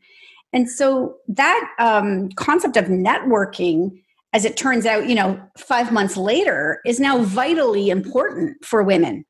[0.53, 3.99] And so that um, concept of networking
[4.33, 9.23] as it turns out, you know, five months later, is now vitally important for women.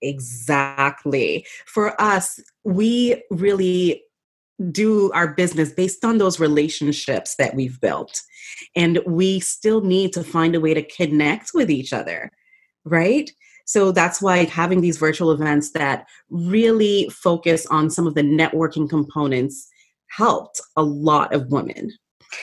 [0.00, 1.46] Exactly.
[1.66, 4.02] For us, we really
[4.72, 8.22] do our business based on those relationships that we've built.
[8.74, 12.30] And we still need to find a way to connect with each other,
[12.84, 13.30] right?
[13.66, 18.88] So that's why having these virtual events that really focus on some of the networking
[18.88, 19.68] components
[20.10, 21.92] helped a lot of women.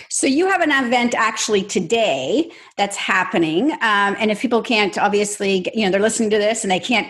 [0.10, 5.70] So you have an event actually today that's happening, um, and if people can't, obviously,
[5.76, 7.08] you know, they're listening to this and they can't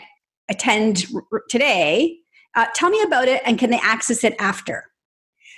[0.50, 2.18] attend r- today.
[2.56, 4.92] Uh, tell me about it, and can they access it after?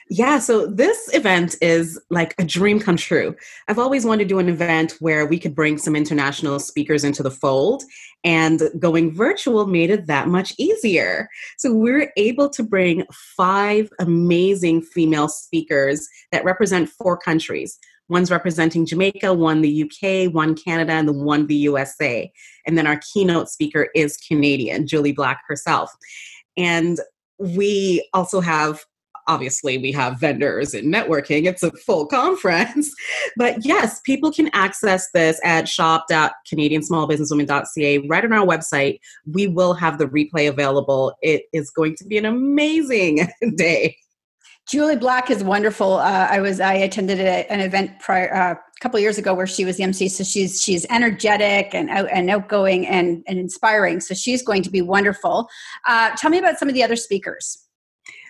[0.09, 3.35] Yeah, so this event is like a dream come true.
[3.67, 7.23] I've always wanted to do an event where we could bring some international speakers into
[7.23, 7.83] the fold,
[8.23, 11.29] and going virtual made it that much easier.
[11.57, 17.77] So we're able to bring five amazing female speakers that represent four countries.
[18.09, 22.31] One's representing Jamaica, one the UK, one Canada, and the one the USA.
[22.65, 25.91] And then our keynote speaker is Canadian, Jully Black herself.
[26.55, 26.99] And
[27.37, 28.85] we also have
[29.27, 32.93] obviously we have vendors and networking it's a full conference
[33.35, 38.99] but yes people can access this at shop.canadiansmallbusinesswomen.ca right on our website
[39.31, 43.25] we will have the replay available it is going to be an amazing
[43.55, 43.95] day
[44.67, 45.93] Jully Black is wonderful.
[45.93, 49.47] Uh, I was I attended a, an event prior uh, a couple years ago where
[49.47, 50.09] she was the MC.
[50.09, 54.01] So she's she's energetic and out, and outgoing and, and inspiring.
[54.01, 55.47] So she's going to be wonderful.
[55.87, 57.57] Uh, tell me about some of the other speakers.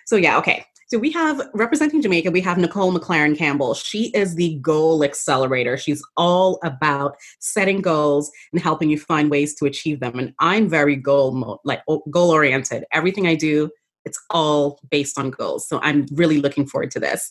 [0.06, 0.64] So yeah, okay.
[0.88, 3.74] So we have representing Jamaica, we have Nicole McLaren Campbell.
[3.74, 5.76] She is the goal accelerator.
[5.76, 10.18] She's all about setting goals and helping you find ways to achieve them.
[10.18, 12.86] And I'm very goal like goal oriented.
[12.90, 13.70] Everything I do,
[14.08, 15.68] it's all based on goals.
[15.68, 17.30] So I'm really looking forward to this.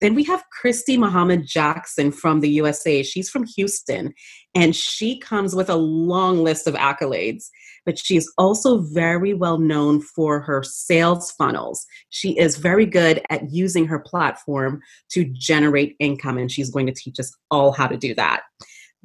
[0.00, 3.02] Then we have Christy Muhammad Jackson from the USA.
[3.02, 4.12] She's from Houston
[4.54, 7.44] and she comes with a long list of accolades
[7.86, 11.86] but she is also very well known for her sales funnels.
[12.10, 14.80] She is very good at using her platform
[15.12, 18.42] to generate income, and she's going to teach us all how to do that.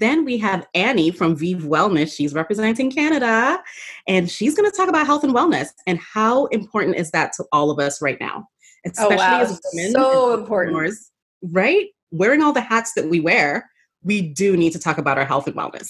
[0.02, 2.16] Then we have Annie from Vive Wellness.
[2.16, 3.62] She's representing Canada,
[4.08, 7.46] and she's going to talk about health and wellness and how important is that to
[7.52, 8.48] all of us right now,
[8.84, 9.42] especially oh, wow.
[9.42, 9.92] as women.
[9.92, 10.92] So important,
[11.44, 11.86] right?
[12.10, 13.70] Wearing all the hats that we wear,
[14.04, 15.88] we do need to talk about our health and wellness.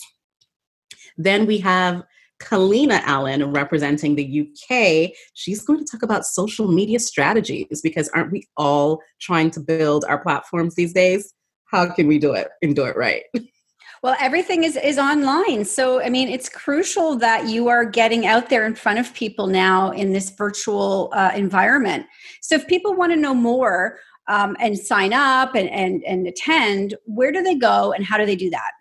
[1.18, 2.04] Then we have
[2.42, 8.32] Kalina Allen, representing the UK, she's going to talk about social media strategies because aren't
[8.32, 11.34] we all trying to build our platforms these days?
[11.66, 13.24] How can we do it and do it right?
[14.04, 15.64] Well, everything is, is online.
[15.64, 19.46] So, I mean, it's crucial that you are getting out there in front of people
[19.46, 22.08] now in this virtual uh, environment.
[22.42, 26.96] So, if people want to know more um, and sign up and, and, and attend,
[27.06, 28.72] where do they go and how do they do that?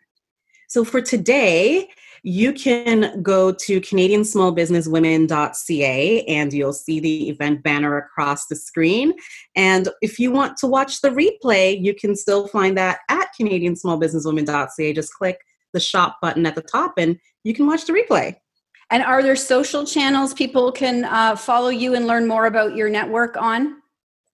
[0.68, 1.90] So, for today,
[2.22, 9.12] you can go to canadiansmallbusinesswomen.ca and you'll see the event banner across the screen.
[9.56, 14.92] And if you want to watch the replay, you can still find that at canadiansmallbusinesswomen.ca.
[14.92, 15.40] Just click
[15.72, 18.36] the shop button at the top and you can watch the replay.
[18.90, 22.90] And are there social channels people can uh, follow you and learn more about your
[22.90, 23.76] network on?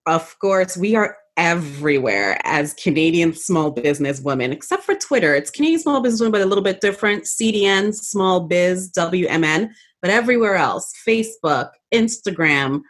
[0.07, 5.35] Of course, we are everywhere as Canadian small business women, except for Twitter.
[5.35, 7.25] It's Canadian small business women, but a little bit different.
[7.25, 9.71] CDN, small biz, WMN,
[10.01, 12.83] but everywhere else Facebook, Instagram,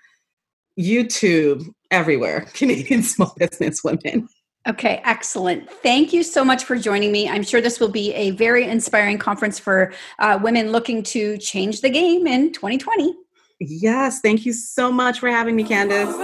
[0.78, 2.46] YouTube, everywhere.
[2.54, 4.28] Canadian small business women.
[4.68, 5.70] Okay, excellent.
[5.70, 7.28] Thank you so much for joining me.
[7.28, 11.82] I'm sure this will be a very inspiring conference for uh, women looking to change
[11.82, 13.14] the game in 2020.
[13.58, 16.14] Yes, thank you so much for having me, Candace.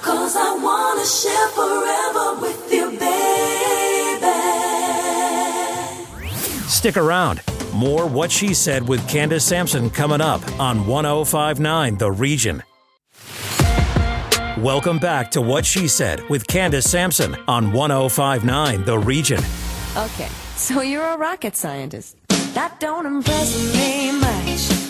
[0.00, 3.22] Cause I wanna share forever with you, baby.
[6.68, 7.40] Stick around.
[7.72, 12.62] More What She Said with Candace Sampson coming up on 1059 The Region.
[14.58, 19.38] Welcome back to What She Said with Candace Sampson on 1059 The Region.
[19.96, 22.16] Okay, so you're a rocket scientist.
[22.54, 24.81] That don't impress me much.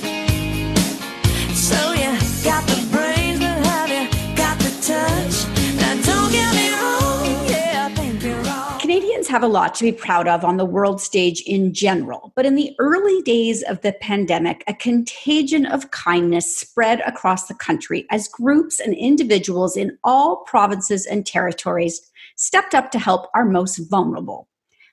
[9.33, 12.55] Have a lot to be proud of on the world stage in general, but in
[12.55, 18.29] the early days of the pandemic, a contagion of kindness spread across the country as
[18.29, 22.03] groups and individuals in all provinces and territories
[22.37, 24.49] stepped up to help our most vulnerable.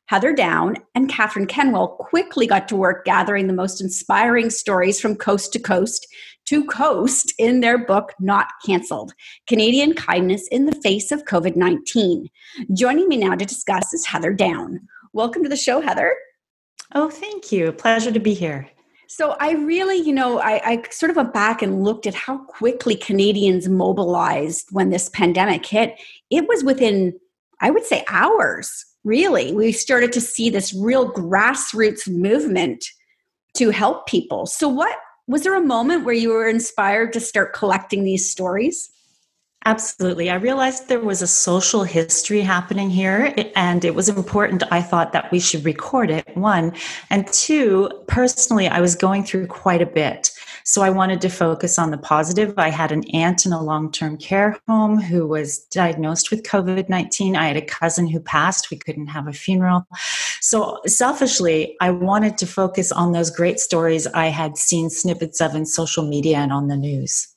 [0.05, 5.17] Heather Down and Catherine Kenwell quickly got to work gathering the most inspiring stories from
[5.17, 6.07] coast to coast
[6.49, 9.13] to coast in their book, Not Cancelled
[9.47, 12.27] Canadian Kindness in the Face of COVID 19.
[12.73, 14.79] Joining me now to discuss is Heather Down.
[15.13, 16.15] Welcome to the show, Heather.
[16.95, 17.71] Oh, thank you.
[17.71, 18.67] Pleasure to be here.
[19.07, 22.39] So I really, you know, I, I, sort of went back and looked at how
[22.45, 25.99] quickly Canadians mobilized when this pandemic hit.
[26.31, 27.13] It was within,
[27.61, 32.83] I would say, hours really we started to see this real grassroots movement
[33.55, 34.97] to help people so what
[35.29, 38.91] was there a moment where you were inspired to start collecting these stories
[39.65, 40.29] Absolutely.
[40.29, 45.11] I realized there was a social history happening here, and it was important, I thought,
[45.11, 46.73] that we should record it, one.
[47.09, 50.31] And two, personally, I was going through quite a bit.
[50.63, 52.53] So I wanted to focus on the positive.
[52.57, 56.89] I had an aunt in a long term care home who was diagnosed with COVID
[56.89, 57.35] 19.
[57.35, 58.71] I had a cousin who passed.
[58.71, 59.85] We couldn't have a funeral.
[60.41, 65.55] So selfishly, I wanted to focus on those great stories I had seen snippets of
[65.55, 67.27] in social media and on the news.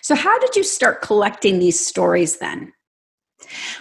[0.00, 2.72] So, how did you start collecting these stories then?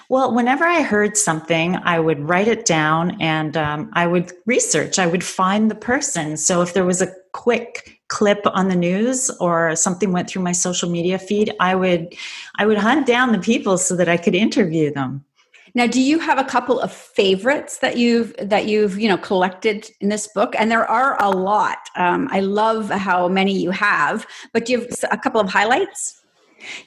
[0.09, 4.99] Well, whenever I heard something, I would write it down and um, I would research.
[4.99, 6.37] I would find the person.
[6.37, 10.51] So, if there was a quick clip on the news or something went through my
[10.51, 12.15] social media feed, I would
[12.57, 15.25] I would hunt down the people so that I could interview them.
[15.73, 19.89] Now, do you have a couple of favorites that you've that you've you know collected
[19.99, 20.55] in this book?
[20.57, 21.89] And there are a lot.
[21.95, 26.21] Um, I love how many you have, but do you have a couple of highlights?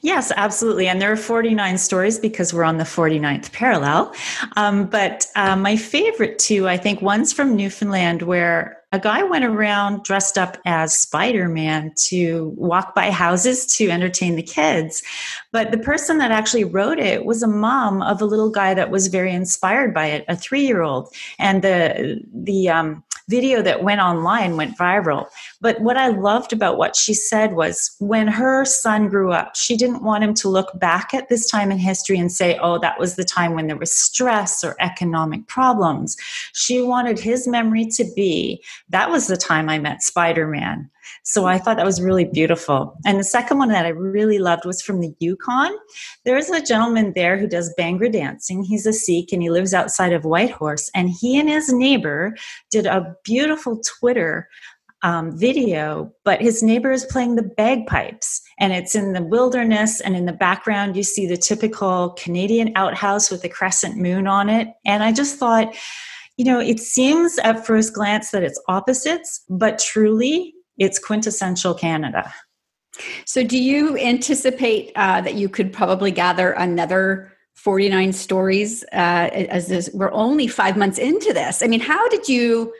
[0.01, 0.89] Yes, absolutely.
[0.89, 4.13] And there are 49 stories because we're on the 49th parallel.
[4.57, 9.45] Um, but uh, my favorite two, I think, one's from Newfoundland where a guy went
[9.45, 15.03] around dressed up as Spider Man to walk by houses to entertain the kids.
[15.53, 18.91] But the person that actually wrote it was a mom of a little guy that
[18.91, 21.15] was very inspired by it, a three year old.
[21.39, 25.27] And the, the, um, video that went online went viral.
[25.61, 29.77] But what I loved about what she said was when her son grew up, she
[29.77, 32.99] didn't want him to look back at this time in history and say, oh, that
[32.99, 36.17] was the time when there was stress or economic problems.
[36.53, 40.91] She wanted his memory to be that was the time I met Spider Man.
[41.25, 42.97] So I thought that was really beautiful.
[43.05, 45.73] And the second one that I really loved was from the Yukon.
[46.25, 48.63] There's a gentleman there who does Bhangra dancing.
[48.63, 50.91] He's a Sikh and he lives outside of Whitehorse.
[50.95, 52.35] And he and his neighbor
[52.71, 54.49] did a beautiful Twitter
[55.03, 60.01] um, video, but his neighbor is playing the bagpipes, and it's in the wilderness.
[60.01, 64.49] And in the background, you see the typical Canadian outhouse with the crescent moon on
[64.49, 64.69] it.
[64.85, 65.75] And I just thought,
[66.37, 72.33] you know, it seems at first glance that it's opposites, but truly, it's quintessential Canada.
[73.25, 79.67] So, do you anticipate uh, that you could probably gather another 49 stories uh, as
[79.69, 81.63] this, we're only five months into this?
[81.63, 82.73] I mean, how did you?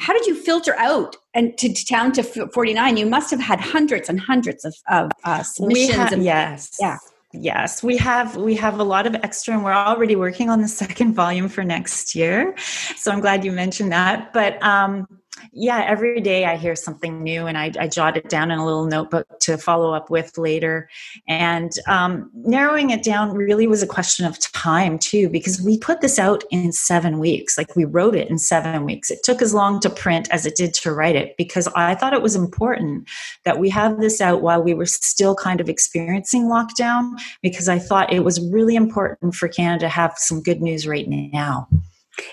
[0.00, 2.96] How did you filter out and to, to down to 49?
[2.96, 5.96] You must have had hundreds and hundreds of, of uh, submissions.
[5.96, 6.76] Ha- and, yes.
[6.80, 6.98] Yeah.
[7.34, 10.68] Yes, we have we have a lot of extra, and we're already working on the
[10.68, 12.54] second volume for next year.
[12.96, 14.34] So I'm glad you mentioned that.
[14.34, 15.06] But um,
[15.52, 18.64] yeah, every day I hear something new and I, I, jot it down in a
[18.64, 20.88] little notebook to follow up with later.
[21.26, 26.00] And um, narrowing it down really was a question of time, too, because we put
[26.00, 27.58] this out in seven weeks.
[27.58, 29.10] Like we wrote it in seven weeks.
[29.10, 32.14] It took as long to print as it did to write it because I thought
[32.14, 33.08] it was important
[33.44, 37.78] that we have this out while we were still kind of experiencing lockdown, because I
[37.78, 41.68] thought it was really important for Canada to have some good news right now.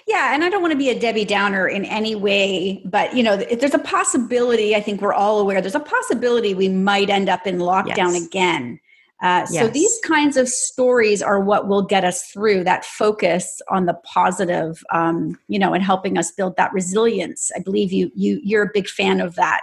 [0.08, 3.24] Yeah, and I don't want to be a Debbie Downer in any way, but you
[3.24, 7.10] know, if there's a possibility, I think we're all aware, there's a possibility we might
[7.10, 8.26] end up in lockdown yes.
[8.26, 8.80] again.
[9.22, 9.54] Uh, yes.
[9.54, 13.94] So these kinds of stories are what will get us through that focus on the
[14.06, 17.52] positive, um, you know, and helping us build that resilience.
[17.56, 19.62] I believe you you you're a big fan of that.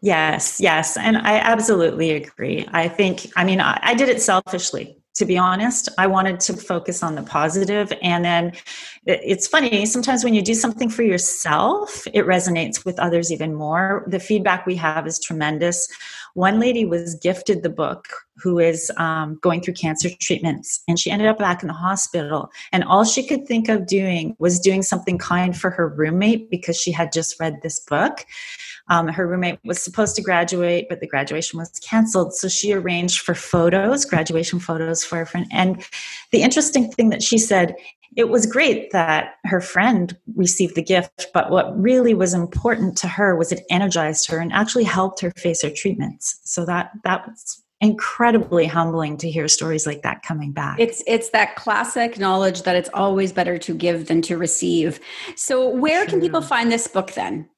[0.00, 2.68] Yes, yes, and I absolutely agree.
[2.70, 5.88] I think, I mean, I, I did it selfishly to be honest.
[5.98, 7.92] I wanted to focus on the positive.
[8.02, 8.52] And then
[9.06, 14.04] it's funny, sometimes when you do something for yourself, it resonates with others even more.
[14.08, 15.88] The feedback we have is tremendous.
[16.34, 21.10] One lady was gifted the book who is um, going through cancer treatments, and she
[21.10, 22.50] ended up back in the hospital.
[22.72, 26.78] And all she could think of doing was doing something kind for her roommate because
[26.78, 28.24] she had just read this book.
[28.88, 32.34] Um, her roommate was supposed to graduate, but the graduation was canceled.
[32.34, 35.46] So she arranged for photos, graduation photos for her friend.
[35.50, 35.84] And
[36.30, 37.74] the interesting thing that she said,
[38.16, 43.08] it was great that her friend received the gift, but what really was important to
[43.08, 46.40] her was it energized her and actually helped her face her treatments.
[46.44, 50.78] So that that was incredibly humbling to hear stories like that coming back.
[50.78, 55.00] It's it's that classic knowledge that it's always better to give than to receive.
[55.36, 56.12] So where True.
[56.12, 57.48] can people find this book then?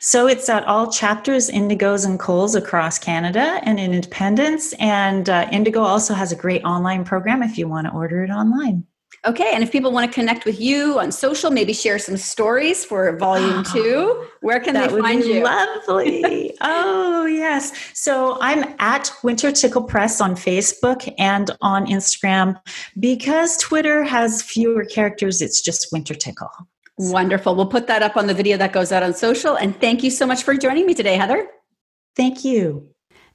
[0.00, 4.74] So it's at all chapters, Indigos and Coles across Canada and in Independence.
[4.74, 8.30] And uh, Indigo also has a great online program if you want to order it
[8.30, 8.84] online.
[9.26, 12.86] Okay, and if people want to connect with you on social, maybe share some stories
[12.86, 15.44] for volume two, where can that they find you?
[15.44, 16.56] Lovely.
[16.62, 17.72] oh, yes.
[17.92, 22.58] So I'm at Wintertickle Press on Facebook and on Instagram.
[22.98, 26.48] Because Twitter has fewer characters, it's just Wintertickle.
[26.96, 27.54] Wonderful.
[27.54, 29.56] We'll put that up on the video that goes out on social.
[29.56, 31.46] And thank you so much for joining me today, Heather.
[32.16, 32.89] Thank you.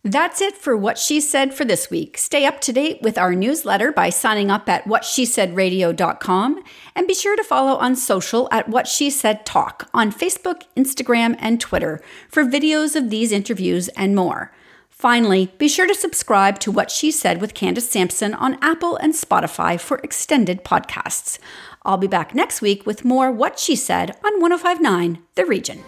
[0.06, 2.20] That's it for What She Said for this week.
[2.20, 6.64] Stay up to date with our newsletter by signing up at whatshesaid.radio.com
[6.96, 11.36] and be sure to follow on social at What She Said Talk on Facebook, Instagram,
[11.40, 14.54] and Twitter for videos of these interviews and more.
[14.92, 19.16] Finally, be sure to subscribe to What She Said with Candace Sampson on Apple and
[19.16, 21.40] Spotify for extended podcasts.
[21.82, 25.84] I'll be back next week with more What She Said on 1059 The Region.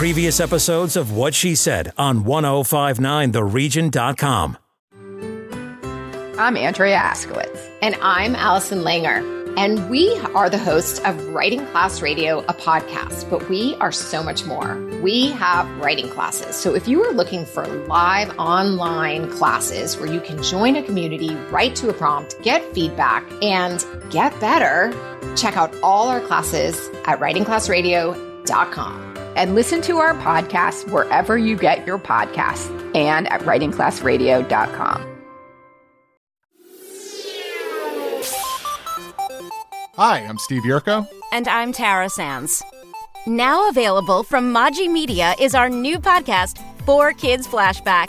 [0.00, 4.56] Previous episodes of What She Said on 1059theregion.com.
[6.38, 7.70] I'm Andrea Askowitz.
[7.82, 9.22] And I'm Allison Langer.
[9.58, 14.22] And we are the hosts of Writing Class Radio, a podcast, but we are so
[14.22, 14.82] much more.
[15.02, 16.56] We have writing classes.
[16.56, 21.34] So if you are looking for live online classes where you can join a community,
[21.50, 24.94] write to a prompt, get feedback, and get better,
[25.36, 29.09] check out all our classes at writingclassradio.com.
[29.36, 35.06] And listen to our podcast wherever you get your podcasts and at writingclassradio.com.
[39.96, 41.06] Hi, I'm Steve Yurko.
[41.32, 42.62] And I'm Tara Sands.
[43.26, 48.08] Now available from Maji Media is our new podcast, Four Kids Flashback.